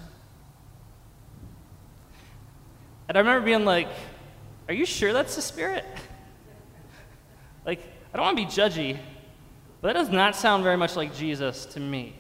And 3.10 3.18
I 3.18 3.20
remember 3.20 3.46
being 3.46 3.66
like, 3.66 3.90
are 4.72 4.74
you 4.74 4.86
sure 4.86 5.12
that's 5.12 5.36
the 5.36 5.42
Spirit? 5.42 5.84
like, 7.66 7.82
I 8.14 8.18
don't 8.18 8.26
want 8.26 8.38
to 8.38 8.46
be 8.46 8.50
judgy, 8.50 8.98
but 9.82 9.90
that 9.90 10.00
does 10.00 10.10
not 10.10 10.34
sound 10.34 10.64
very 10.64 10.78
much 10.78 10.96
like 10.96 11.14
Jesus 11.14 11.66
to 11.66 11.82
me. 11.82 12.16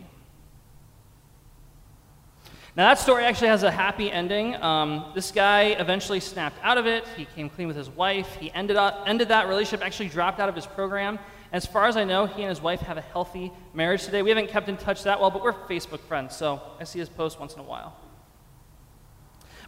Now, 2.75 2.89
that 2.89 2.99
story 2.99 3.23
actually 3.23 3.47
has 3.47 3.63
a 3.63 3.71
happy 3.71 4.11
ending. 4.11 4.61
Um, 4.61 5.13
this 5.15 5.31
guy 5.31 5.67
eventually 5.79 6.19
snapped 6.19 6.57
out 6.61 6.77
of 6.77 6.87
it. 6.87 7.05
He 7.15 7.23
came 7.23 7.49
clean 7.49 7.69
with 7.69 7.77
his 7.77 7.89
wife. 7.89 8.35
He 8.35 8.51
ended, 8.51 8.75
up, 8.75 9.05
ended 9.07 9.29
that 9.29 9.47
relationship, 9.47 9.85
actually 9.85 10.09
dropped 10.09 10.41
out 10.41 10.49
of 10.49 10.55
his 10.55 10.65
program. 10.65 11.19
As 11.53 11.65
far 11.65 11.85
as 11.85 11.95
I 11.95 12.03
know, 12.03 12.25
he 12.25 12.41
and 12.41 12.49
his 12.49 12.61
wife 12.61 12.81
have 12.81 12.97
a 12.97 13.01
healthy 13.01 13.53
marriage 13.73 14.03
today. 14.03 14.23
We 14.23 14.29
haven't 14.29 14.49
kept 14.49 14.67
in 14.67 14.75
touch 14.75 15.03
that 15.03 15.21
well, 15.21 15.31
but 15.31 15.41
we're 15.41 15.53
Facebook 15.53 16.01
friends, 16.01 16.35
so 16.35 16.61
I 16.81 16.83
see 16.83 16.99
his 16.99 17.07
posts 17.07 17.39
once 17.39 17.53
in 17.53 17.61
a 17.61 17.63
while. 17.63 17.95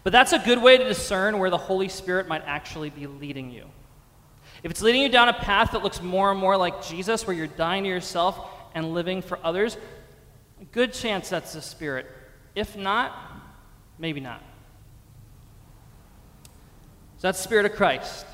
But 0.03 0.11
that's 0.11 0.33
a 0.33 0.39
good 0.39 0.61
way 0.61 0.77
to 0.77 0.83
discern 0.83 1.39
where 1.39 1.49
the 1.49 1.57
Holy 1.57 1.89
Spirit 1.89 2.27
might 2.27 2.43
actually 2.45 2.89
be 2.89 3.07
leading 3.07 3.51
you. 3.51 3.65
If 4.61 4.71
it's 4.71 4.81
leading 4.81 5.01
you 5.01 5.09
down 5.09 5.29
a 5.29 5.33
path 5.33 5.71
that 5.71 5.83
looks 5.83 6.01
more 6.01 6.31
and 6.31 6.39
more 6.39 6.57
like 6.57 6.85
Jesus, 6.85 7.25
where 7.25 7.35
you're 7.35 7.47
dying 7.47 7.83
to 7.83 7.89
yourself 7.89 8.39
and 8.75 8.93
living 8.93 9.21
for 9.21 9.39
others, 9.43 9.77
good 10.71 10.93
chance 10.93 11.29
that's 11.29 11.53
the 11.53 11.61
Spirit. 11.61 12.05
If 12.55 12.75
not, 12.75 13.33
Maybe 13.97 14.19
not. 14.19 14.41
So 17.17 17.27
that's 17.27 17.37
the 17.37 17.43
Spirit 17.43 17.65
of 17.65 17.73
Christ. 17.73 18.25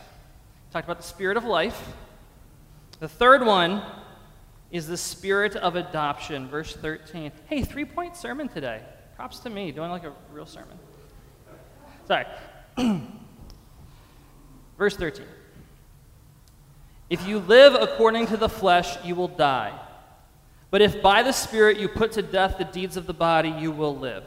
Talked 0.71 0.85
about 0.85 0.97
the 0.97 1.07
Spirit 1.07 1.37
of 1.37 1.43
life. 1.43 1.93
The 2.99 3.07
third 3.07 3.45
one 3.45 3.83
is 4.71 4.87
the 4.87 4.97
Spirit 4.97 5.55
of 5.55 5.75
adoption, 5.75 6.47
verse 6.47 6.75
13. 6.75 7.31
Hey, 7.45 7.63
three 7.63 7.85
point 7.85 8.15
sermon 8.15 8.47
today. 8.47 8.81
Props 9.15 9.39
to 9.39 9.49
me, 9.49 9.71
doing 9.71 9.91
like 9.91 10.03
a 10.03 10.13
real 10.31 10.45
sermon. 10.45 10.79
Sorry. 12.09 12.25
verse 14.79 14.97
13. 14.97 15.23
If 17.11 17.27
you 17.27 17.37
live 17.37 17.75
according 17.75 18.25
to 18.27 18.37
the 18.37 18.49
flesh, 18.49 18.97
you 19.05 19.13
will 19.13 19.27
die. 19.27 19.79
But 20.71 20.81
if 20.81 21.03
by 21.03 21.21
the 21.21 21.31
Spirit 21.31 21.77
you 21.77 21.87
put 21.87 22.13
to 22.13 22.23
death 22.23 22.57
the 22.57 22.63
deeds 22.63 22.97
of 22.97 23.05
the 23.05 23.13
body, 23.13 23.49
you 23.49 23.69
will 23.71 23.95
live. 23.95 24.23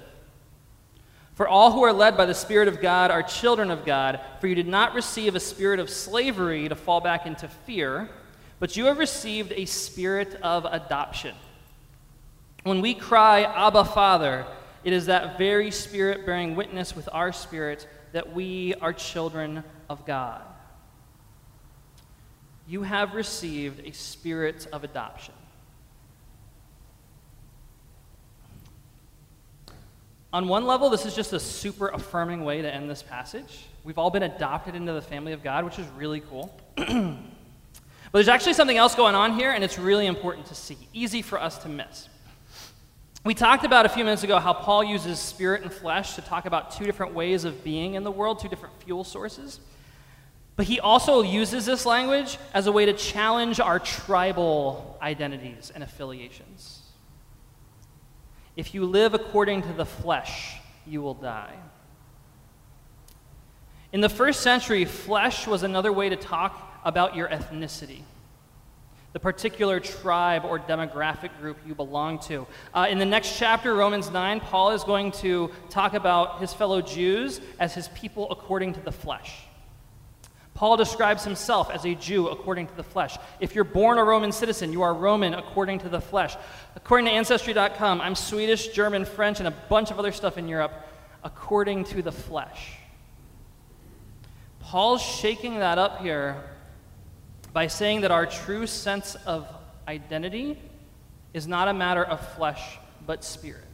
For 1.35 1.49
all 1.49 1.73
who 1.73 1.83
are 1.83 1.93
led 1.93 2.17
by 2.17 2.25
the 2.25 2.35
Spirit 2.35 2.69
of 2.69 2.81
God 2.81 3.11
are 3.11 3.21
children 3.21 3.69
of 3.73 3.85
God, 3.85 4.21
for 4.41 4.47
you 4.47 4.55
did 4.55 4.69
not 4.69 4.95
receive 4.95 5.35
a 5.35 5.41
spirit 5.41 5.81
of 5.81 5.91
slavery 5.91 6.69
to 6.69 6.77
fall 6.77 7.01
back 7.01 7.27
into 7.27 7.49
fear, 7.49 8.09
but 8.61 8.77
you 8.77 8.85
have 8.85 8.99
received 8.99 9.51
a 9.57 9.65
spirit 9.65 10.37
of 10.41 10.67
adoption. 10.67 11.35
When 12.63 12.81
we 12.81 12.95
cry, 12.95 13.43
Abba, 13.43 13.87
Father, 13.87 14.47
it 14.85 14.93
is 14.93 15.07
that 15.07 15.39
very 15.39 15.71
Spirit 15.71 16.27
bearing 16.27 16.57
witness 16.57 16.97
with 16.97 17.09
our 17.13 17.33
spirit 17.33 17.87
that 18.13 18.33
we 18.33 18.75
are 18.81 18.93
children 18.93 19.65
of 19.89 20.05
God. 20.07 20.43
You 22.67 22.83
have 22.83 23.15
received 23.15 23.87
a 23.87 23.93
spirit 23.93 24.67
of 24.73 24.85
adoption. 24.85 25.35
On 30.33 30.49
one 30.49 30.67
level, 30.67 30.89
this 30.89 31.05
is 31.05 31.15
just 31.15 31.35
a 31.35 31.41
super 31.41 31.89
affirming 31.89 32.43
way 32.45 32.63
to 32.63 32.75
end 32.75 32.89
this 32.89 33.03
passage. 33.03 33.67
We've 33.85 33.99
all 33.99 34.11
been 34.11 34.23
adopted 34.23 34.75
into 34.75 34.93
the 34.93 35.03
family 35.03 35.33
of 35.33 35.43
God, 35.43 35.65
which 35.65 35.79
is 35.79 35.87
really 35.89 36.21
cool. 36.21 36.59
but 36.77 37.17
there's 38.13 38.29
actually 38.29 38.55
something 38.55 38.79
else 38.79 38.95
going 38.95 39.15
on 39.15 39.35
here, 39.35 39.53
and 39.53 39.63
it's 39.63 39.79
really 39.79 40.07
important 40.07 40.47
to 40.47 40.55
see, 40.55 40.79
easy 40.95 41.21
for 41.21 41.39
us 41.39 41.59
to 41.59 41.69
miss. 41.69 42.09
We 43.25 43.35
talked 43.35 43.65
about 43.65 43.87
a 43.87 43.89
few 43.89 44.03
minutes 44.03 44.25
ago 44.25 44.41
how 44.41 44.53
Paul 44.53 44.83
uses 44.83 45.21
spirit 45.21 45.63
and 45.63 45.73
flesh 45.73 46.17
to 46.17 46.23
talk 46.23 46.45
about 46.45 46.73
two 46.73 46.85
different 46.85 47.15
ways 47.15 47.45
of 47.45 47.63
being 47.63 47.95
in 47.95 48.03
the 48.03 48.11
world, 48.11 48.41
two 48.41 48.49
different 48.49 48.75
fuel 48.83 49.05
sources. 49.05 49.61
But 50.57 50.67
he 50.67 50.81
also 50.81 51.23
uses 51.23 51.65
this 51.65 51.87
language 51.87 52.37
as 52.53 52.67
a 52.67 52.73
way 52.73 52.85
to 52.87 52.93
challenge 52.93 53.61
our 53.61 53.79
tribal 53.79 54.99
identities 55.01 55.71
and 55.73 55.85
affiliations. 55.85 56.81
If 58.57 58.75
you 58.75 58.85
live 58.85 59.15
according 59.15 59.63
to 59.63 59.73
the 59.73 59.87
flesh, 59.87 60.57
you 60.85 61.01
will 61.01 61.15
die. 61.15 61.55
In 63.93 64.01
the 64.01 64.09
first 64.09 64.41
century, 64.41 64.85
flesh 64.85 65.47
was 65.47 65.63
another 65.63 65.93
way 65.93 66.09
to 66.09 66.17
talk 66.17 66.81
about 66.85 67.15
your 67.15 67.29
ethnicity, 67.29 68.03
the 69.13 69.21
particular 69.21 69.79
tribe 69.79 70.45
or 70.45 70.59
demographic 70.59 71.31
group 71.41 71.59
you 71.67 71.75
belong 71.75 72.19
to. 72.21 72.47
Uh, 72.73 72.87
in 72.89 72.99
the 72.99 73.05
next 73.05 73.39
chapter, 73.39 73.75
Romans 73.75 74.11
9, 74.11 74.41
Paul 74.41 74.71
is 74.71 74.85
going 74.85 75.13
to 75.13 75.51
talk 75.69 75.95
about 75.95 76.41
his 76.41 76.53
fellow 76.55 76.81
Jews 76.81 77.41
as 77.59 77.75
his 77.75 77.89
people 77.89 78.31
according 78.31 78.75
to 78.75 78.81
the 78.81 78.93
flesh. 78.93 79.45
Paul 80.55 80.77
describes 80.77 81.25
himself 81.25 81.71
as 81.71 81.85
a 81.85 81.95
Jew 81.95 82.29
according 82.29 82.69
to 82.69 82.77
the 82.77 82.83
flesh. 82.83 83.17
If 83.41 83.55
you're 83.55 83.65
born 83.65 83.99
a 83.99 84.05
Roman 84.05 84.33
citizen, 84.33 84.73
you 84.73 84.83
are 84.83 84.95
Roman 84.95 85.35
according 85.35 85.81
to 85.81 85.89
the 85.89 86.01
flesh. 86.01 86.37
According 86.77 87.07
to 87.07 87.13
Ancestry.com, 87.13 88.01
I'm 88.01 88.15
Swedish, 88.15 88.69
German, 88.69 89.05
French, 89.05 89.41
and 89.41 89.49
a 89.49 89.55
bunch 89.69 89.91
of 89.91 89.99
other 89.99 90.13
stuff 90.13 90.39
in 90.39 90.49
Europe 90.49 90.73
according 91.25 91.85
to 91.85 92.03
the 92.03 92.13
flesh. 92.13 92.77
Paul's 94.61 95.03
shaking 95.03 95.59
that 95.59 95.79
up 95.79 96.01
here 96.01 96.43
by 97.53 97.67
saying 97.67 98.03
that 98.03 98.11
our 98.11 98.27
true 98.27 98.67
sense 98.67 99.15
of 99.27 99.47
identity 99.87 100.59
is 101.35 101.47
not 101.47 101.69
a 101.69 101.75
matter 101.75 102.05
of 102.05 102.21
flesh 102.35 102.79
but 103.07 103.25
spirit. 103.25 103.65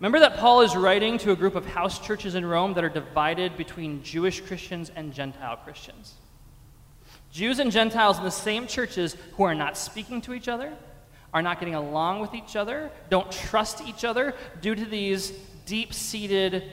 Remember 0.00 0.20
that 0.20 0.36
Paul 0.36 0.62
is 0.62 0.76
writing 0.76 1.18
to 1.18 1.32
a 1.32 1.36
group 1.36 1.54
of 1.54 1.64
house 1.64 1.98
churches 1.98 2.34
in 2.34 2.44
Rome 2.44 2.74
that 2.74 2.84
are 2.84 2.88
divided 2.88 3.56
between 3.56 4.02
Jewish 4.02 4.40
Christians 4.40 4.90
and 4.94 5.14
Gentile 5.14 5.56
Christians. 5.56 6.14
Jews 7.32 7.58
and 7.58 7.72
Gentiles 7.72 8.18
in 8.18 8.24
the 8.24 8.30
same 8.30 8.66
churches 8.66 9.16
who 9.36 9.44
are 9.44 9.54
not 9.54 9.76
speaking 9.76 10.20
to 10.22 10.34
each 10.34 10.48
other, 10.48 10.72
are 11.32 11.42
not 11.42 11.58
getting 11.58 11.74
along 11.74 12.20
with 12.20 12.34
each 12.34 12.54
other, 12.54 12.90
don't 13.08 13.30
trust 13.30 13.80
each 13.86 14.04
other 14.04 14.34
due 14.60 14.74
to 14.74 14.84
these 14.84 15.30
deep 15.66 15.94
seated 15.94 16.64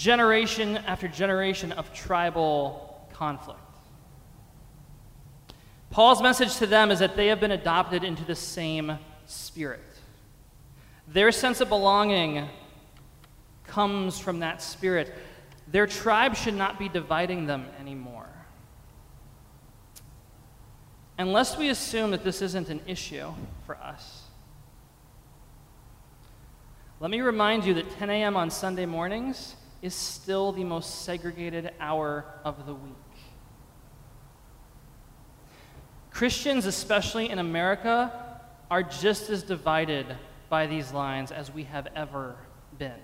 generation 0.00 0.78
after 0.78 1.06
generation 1.06 1.72
of 1.72 1.92
tribal 1.92 3.06
conflict. 3.12 3.60
Paul's 5.90 6.22
message 6.22 6.56
to 6.56 6.66
them 6.66 6.90
is 6.90 7.00
that 7.00 7.16
they 7.16 7.26
have 7.26 7.38
been 7.38 7.50
adopted 7.50 8.02
into 8.02 8.24
the 8.24 8.34
same 8.34 8.98
spirit. 9.26 9.84
Their 11.06 11.30
sense 11.30 11.60
of 11.60 11.68
belonging 11.68 12.48
comes 13.66 14.18
from 14.18 14.38
that 14.38 14.62
spirit. 14.62 15.12
Their 15.68 15.86
tribe 15.86 16.34
should 16.34 16.54
not 16.54 16.78
be 16.78 16.88
dividing 16.88 17.44
them 17.44 17.66
anymore. 17.78 18.30
Unless 21.18 21.58
we 21.58 21.68
assume 21.68 22.12
that 22.12 22.24
this 22.24 22.40
isn't 22.40 22.70
an 22.70 22.80
issue 22.86 23.34
for 23.66 23.76
us. 23.76 24.22
Let 27.00 27.10
me 27.10 27.20
remind 27.20 27.66
you 27.66 27.74
that 27.74 27.98
10 27.98 28.08
a.m. 28.08 28.34
on 28.34 28.48
Sunday 28.48 28.86
mornings 28.86 29.56
is 29.82 29.94
still 29.94 30.52
the 30.52 30.64
most 30.64 31.04
segregated 31.04 31.72
hour 31.80 32.24
of 32.44 32.66
the 32.66 32.74
week. 32.74 32.94
Christians, 36.10 36.66
especially 36.66 37.30
in 37.30 37.38
America, 37.38 38.40
are 38.70 38.82
just 38.82 39.30
as 39.30 39.42
divided 39.42 40.06
by 40.48 40.66
these 40.66 40.92
lines 40.92 41.32
as 41.32 41.50
we 41.50 41.64
have 41.64 41.88
ever 41.96 42.36
been. 42.78 43.00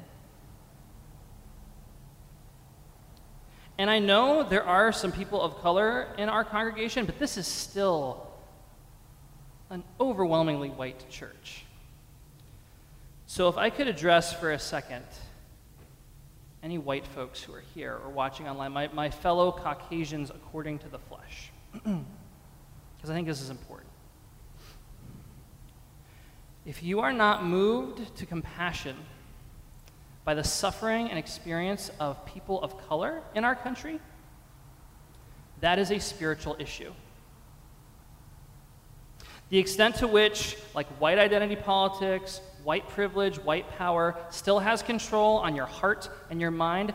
And 3.79 3.91
I 3.91 3.99
know 3.99 4.43
there 4.43 4.65
are 4.65 4.93
some 4.93 5.13
people 5.13 5.41
of 5.41 5.59
color 5.59 6.09
in 6.19 6.29
our 6.29 6.45
congregation, 6.45 7.07
but 7.07 7.19
this 7.19 7.37
is 7.37 7.47
still 7.47 8.27
an 9.71 9.83
overwhelmingly 10.01 10.71
white 10.71 11.09
church. 11.11 11.65
So, 13.27 13.49
if 13.49 13.57
I 13.57 13.71
could 13.71 13.89
address 13.89 14.33
for 14.33 14.53
a 14.53 14.59
second 14.59 15.05
any 16.67 16.79
white 16.79 17.07
folks 17.07 17.41
who 17.41 17.55
are 17.55 17.63
here 17.77 17.97
or 18.05 18.11
watching 18.11 18.49
online, 18.49 18.73
my, 18.73 18.89
my 18.89 19.09
fellow 19.09 19.53
Caucasians 19.53 20.31
according 20.31 20.81
to 20.81 20.89
the 20.89 20.99
flesh, 20.99 21.53
because 21.73 23.09
I 23.09 23.15
think 23.15 23.29
this 23.29 23.41
is 23.41 23.51
important. 23.51 23.89
If 26.65 26.83
you 26.83 26.99
are 26.99 27.13
not 27.13 27.45
moved 27.45 28.17
to 28.17 28.27
compassion 28.27 28.97
by 30.25 30.35
the 30.35 30.43
suffering 30.43 31.09
and 31.09 31.17
experience 31.21 31.93
of 32.01 32.27
people 32.27 32.61
of 32.65 32.77
color 32.89 33.23
in 33.37 33.45
our 33.45 33.55
country, 33.55 34.01
that 35.61 35.79
is 35.79 35.93
a 35.93 36.01
spiritual 36.01 36.57
issue. 36.59 36.93
The 39.51 39.59
extent 39.59 39.95
to 39.99 40.09
which, 40.09 40.57
like 40.75 40.89
white 40.99 41.19
identity 41.19 41.55
politics, 41.55 42.41
white 42.67 42.89
privilege, 42.89 43.39
white 43.39 43.71
power, 43.79 44.17
still 44.31 44.59
has 44.59 44.83
control 44.83 45.37
on 45.37 45.55
your 45.55 45.67
heart 45.67 46.11
and 46.31 46.41
your 46.41 46.51
mind, 46.51 46.93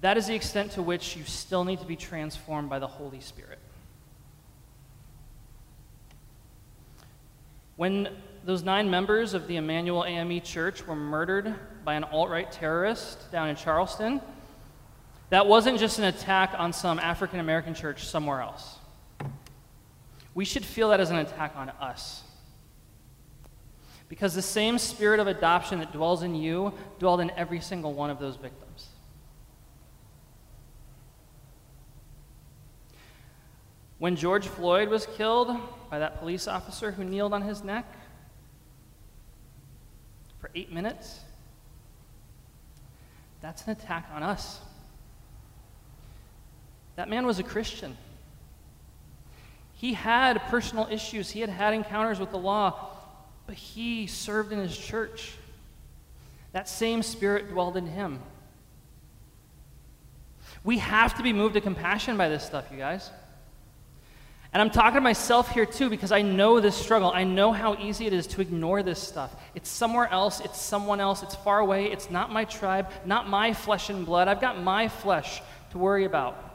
that 0.00 0.16
is 0.16 0.26
the 0.26 0.34
extent 0.34 0.72
to 0.72 0.82
which 0.82 1.16
you 1.16 1.22
still 1.22 1.62
need 1.62 1.78
to 1.78 1.86
be 1.86 1.94
transformed 1.94 2.68
by 2.68 2.80
the 2.80 2.86
Holy 2.88 3.20
Spirit. 3.20 3.60
When 7.76 8.08
those 8.44 8.64
nine 8.64 8.90
members 8.90 9.34
of 9.34 9.46
the 9.46 9.54
Emanuel 9.54 10.04
AME 10.04 10.40
Church 10.40 10.84
were 10.84 10.96
murdered 10.96 11.54
by 11.84 11.94
an 11.94 12.02
alt 12.02 12.28
right 12.28 12.50
terrorist 12.50 13.30
down 13.30 13.50
in 13.50 13.54
Charleston, 13.54 14.20
that 15.30 15.46
wasn't 15.46 15.78
just 15.78 16.00
an 16.00 16.06
attack 16.06 16.54
on 16.58 16.72
some 16.72 16.98
African 16.98 17.38
American 17.38 17.74
church 17.74 18.04
somewhere 18.08 18.40
else. 18.40 18.78
We 20.34 20.44
should 20.44 20.64
feel 20.64 20.88
that 20.88 20.98
as 20.98 21.10
an 21.10 21.18
attack 21.18 21.54
on 21.54 21.70
us. 21.70 22.24
Because 24.12 24.34
the 24.34 24.42
same 24.42 24.76
spirit 24.76 25.20
of 25.20 25.26
adoption 25.26 25.78
that 25.78 25.90
dwells 25.90 26.22
in 26.22 26.34
you 26.34 26.74
dwelled 26.98 27.22
in 27.22 27.30
every 27.30 27.62
single 27.62 27.94
one 27.94 28.10
of 28.10 28.18
those 28.18 28.36
victims. 28.36 28.88
When 33.96 34.14
George 34.14 34.46
Floyd 34.46 34.90
was 34.90 35.06
killed 35.16 35.56
by 35.90 35.98
that 35.98 36.18
police 36.18 36.46
officer 36.46 36.90
who 36.90 37.04
kneeled 37.04 37.32
on 37.32 37.40
his 37.40 37.64
neck, 37.64 37.86
for 40.42 40.50
eight 40.54 40.70
minutes, 40.70 41.20
that's 43.40 43.64
an 43.64 43.70
attack 43.70 44.10
on 44.14 44.22
us. 44.22 44.60
That 46.96 47.08
man 47.08 47.24
was 47.24 47.38
a 47.38 47.42
Christian. 47.42 47.96
He 49.72 49.94
had 49.94 50.38
personal 50.50 50.86
issues, 50.90 51.30
he 51.30 51.40
had 51.40 51.48
had 51.48 51.72
encounters 51.72 52.20
with 52.20 52.30
the 52.30 52.36
law, 52.36 52.91
but 53.46 53.54
he 53.54 54.06
served 54.06 54.52
in 54.52 54.58
his 54.58 54.76
church. 54.76 55.34
That 56.52 56.68
same 56.68 57.02
Spirit 57.02 57.50
dwelled 57.50 57.76
in 57.76 57.86
him. 57.86 58.20
We 60.64 60.78
have 60.78 61.16
to 61.16 61.22
be 61.22 61.32
moved 61.32 61.54
to 61.54 61.60
compassion 61.60 62.16
by 62.16 62.28
this 62.28 62.44
stuff, 62.44 62.66
you 62.70 62.78
guys. 62.78 63.10
And 64.52 64.60
I'm 64.60 64.70
talking 64.70 64.96
to 64.96 65.00
myself 65.00 65.50
here 65.50 65.64
too 65.64 65.88
because 65.88 66.12
I 66.12 66.20
know 66.20 66.60
this 66.60 66.76
struggle. 66.76 67.10
I 67.10 67.24
know 67.24 67.52
how 67.52 67.74
easy 67.76 68.06
it 68.06 68.12
is 68.12 68.26
to 68.28 68.42
ignore 68.42 68.82
this 68.82 69.00
stuff. 69.00 69.34
It's 69.54 69.70
somewhere 69.70 70.08
else, 70.08 70.40
it's 70.40 70.60
someone 70.60 71.00
else, 71.00 71.22
it's 71.22 71.34
far 71.34 71.60
away, 71.60 71.86
it's 71.86 72.10
not 72.10 72.30
my 72.30 72.44
tribe, 72.44 72.90
not 73.06 73.28
my 73.28 73.54
flesh 73.54 73.88
and 73.88 74.04
blood. 74.04 74.28
I've 74.28 74.42
got 74.42 74.62
my 74.62 74.88
flesh 74.88 75.40
to 75.70 75.78
worry 75.78 76.04
about. 76.04 76.50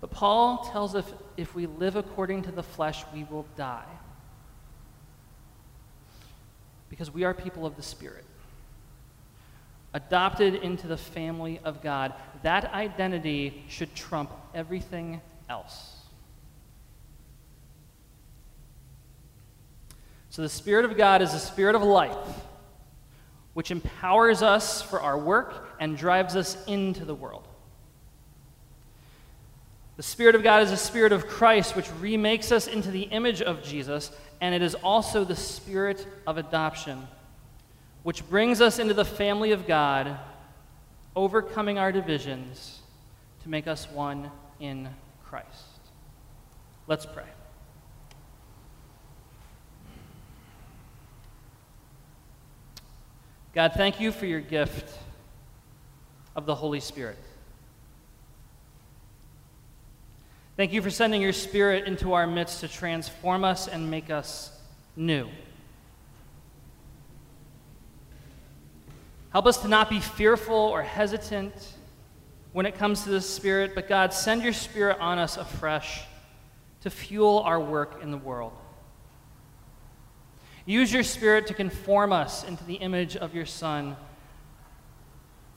But 0.00 0.10
Paul 0.10 0.68
tells 0.72 0.96
us 0.96 1.04
if 1.36 1.54
we 1.54 1.66
live 1.66 1.94
according 1.94 2.42
to 2.42 2.52
the 2.52 2.64
flesh, 2.64 3.04
we 3.14 3.22
will 3.22 3.46
die. 3.56 3.86
Because 6.92 7.10
we 7.10 7.24
are 7.24 7.32
people 7.32 7.64
of 7.64 7.74
the 7.74 7.82
Spirit 7.82 8.26
adopted 9.94 10.56
into 10.56 10.86
the 10.86 10.96
family 10.98 11.58
of 11.64 11.82
God. 11.82 12.12
That 12.42 12.70
identity 12.74 13.64
should 13.66 13.94
trump 13.94 14.30
everything 14.54 15.22
else. 15.48 15.96
So, 20.28 20.42
the 20.42 20.50
Spirit 20.50 20.84
of 20.84 20.98
God 20.98 21.22
is 21.22 21.32
a 21.32 21.38
spirit 21.38 21.74
of 21.74 21.82
life, 21.82 22.14
which 23.54 23.70
empowers 23.70 24.42
us 24.42 24.82
for 24.82 25.00
our 25.00 25.16
work 25.16 25.74
and 25.80 25.96
drives 25.96 26.36
us 26.36 26.62
into 26.66 27.06
the 27.06 27.14
world. 27.14 27.48
The 29.96 30.02
Spirit 30.02 30.34
of 30.34 30.42
God 30.42 30.62
is 30.62 30.70
a 30.70 30.76
spirit 30.76 31.12
of 31.12 31.26
Christ, 31.26 31.74
which 31.74 31.90
remakes 32.00 32.52
us 32.52 32.66
into 32.66 32.90
the 32.90 33.04
image 33.04 33.40
of 33.40 33.62
Jesus, 33.62 34.10
and 34.42 34.56
it 34.56 34.60
is 34.60 34.74
also 34.74 35.24
the 35.24 35.36
spirit 35.36 36.04
of 36.26 36.36
adoption 36.36 37.06
which 38.02 38.28
brings 38.28 38.60
us 38.60 38.80
into 38.80 38.92
the 38.92 39.04
family 39.04 39.52
of 39.52 39.68
God, 39.68 40.18
overcoming 41.14 41.78
our 41.78 41.92
divisions 41.92 42.80
to 43.44 43.48
make 43.48 43.68
us 43.68 43.88
one 43.88 44.28
in 44.58 44.88
Christ. 45.24 45.46
Let's 46.88 47.06
pray. 47.06 47.22
God, 53.54 53.74
thank 53.76 54.00
you 54.00 54.10
for 54.10 54.26
your 54.26 54.40
gift 54.40 54.98
of 56.34 56.46
the 56.46 56.54
Holy 56.56 56.80
Spirit. 56.80 57.18
Thank 60.54 60.74
you 60.74 60.82
for 60.82 60.90
sending 60.90 61.22
your 61.22 61.32
Spirit 61.32 61.86
into 61.86 62.12
our 62.12 62.26
midst 62.26 62.60
to 62.60 62.68
transform 62.68 63.42
us 63.42 63.68
and 63.68 63.90
make 63.90 64.10
us 64.10 64.54
new. 64.96 65.28
Help 69.30 69.46
us 69.46 69.56
to 69.62 69.68
not 69.68 69.88
be 69.88 69.98
fearful 69.98 70.54
or 70.54 70.82
hesitant 70.82 71.54
when 72.52 72.66
it 72.66 72.74
comes 72.74 73.04
to 73.04 73.08
the 73.08 73.20
Spirit, 73.22 73.74
but 73.74 73.88
God, 73.88 74.12
send 74.12 74.42
your 74.42 74.52
Spirit 74.52 74.98
on 75.00 75.18
us 75.18 75.38
afresh 75.38 76.02
to 76.82 76.90
fuel 76.90 77.38
our 77.40 77.58
work 77.58 78.02
in 78.02 78.10
the 78.10 78.18
world. 78.18 78.52
Use 80.66 80.92
your 80.92 81.02
Spirit 81.02 81.46
to 81.46 81.54
conform 81.54 82.12
us 82.12 82.44
into 82.44 82.62
the 82.64 82.74
image 82.74 83.16
of 83.16 83.34
your 83.34 83.46
Son 83.46 83.96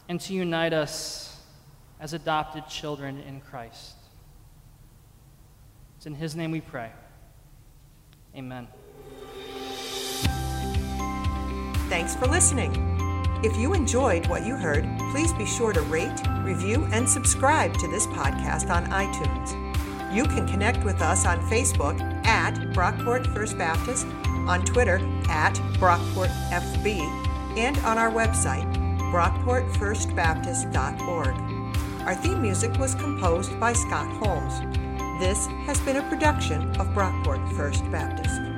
and 0.08 0.22
to 0.22 0.34
unite 0.34 0.72
us 0.72 1.42
as 2.00 2.14
adopted 2.14 2.70
children 2.70 3.20
in 3.20 3.42
Christ. 3.42 3.96
It's 6.06 6.14
in 6.14 6.14
His 6.14 6.36
name 6.36 6.52
we 6.52 6.62
pray. 6.62 6.92
Amen. 8.36 8.68
Thanks 11.90 12.16
for 12.16 12.28
listening. 12.28 12.72
If 13.44 13.58
you 13.58 13.74
enjoyed 13.74 14.28
what 14.28 14.46
you 14.46 14.56
heard, 14.56 14.88
please 15.10 15.34
be 15.34 15.48
sure 15.48 15.74
to 15.74 15.82
rate, 15.82 16.22
review, 16.44 16.88
and 16.92 17.10
subscribe 17.10 17.76
to 17.80 17.88
this 17.88 18.06
podcast 18.06 18.70
on 18.70 18.86
iTunes. 18.92 19.56
You 20.14 20.26
can 20.26 20.48
connect 20.48 20.86
with 20.86 21.02
us 21.02 21.26
on 21.26 21.40
Facebook 21.50 22.00
at 22.24 22.54
Brockport 22.76 23.34
First 23.34 23.58
Baptist, 23.58 24.06
on 24.48 24.64
Twitter 24.64 24.98
at 25.28 25.56
BrockportFB, 25.80 27.00
and 27.58 27.80
on 27.80 27.98
our 27.98 28.12
website, 28.12 28.72
brockportfirstbaptist.org. 29.12 31.36
Our 32.02 32.14
theme 32.14 32.44
music 32.44 32.78
was 32.78 32.94
composed 32.94 33.60
by 33.60 33.74
Scott 33.74 34.08
Holmes. 34.18 34.85
This 35.20 35.48
has 35.66 35.80
been 35.80 35.96
a 35.96 36.10
production 36.10 36.76
of 36.76 36.88
Brockport 36.88 37.50
First 37.56 37.90
Baptist. 37.90 38.55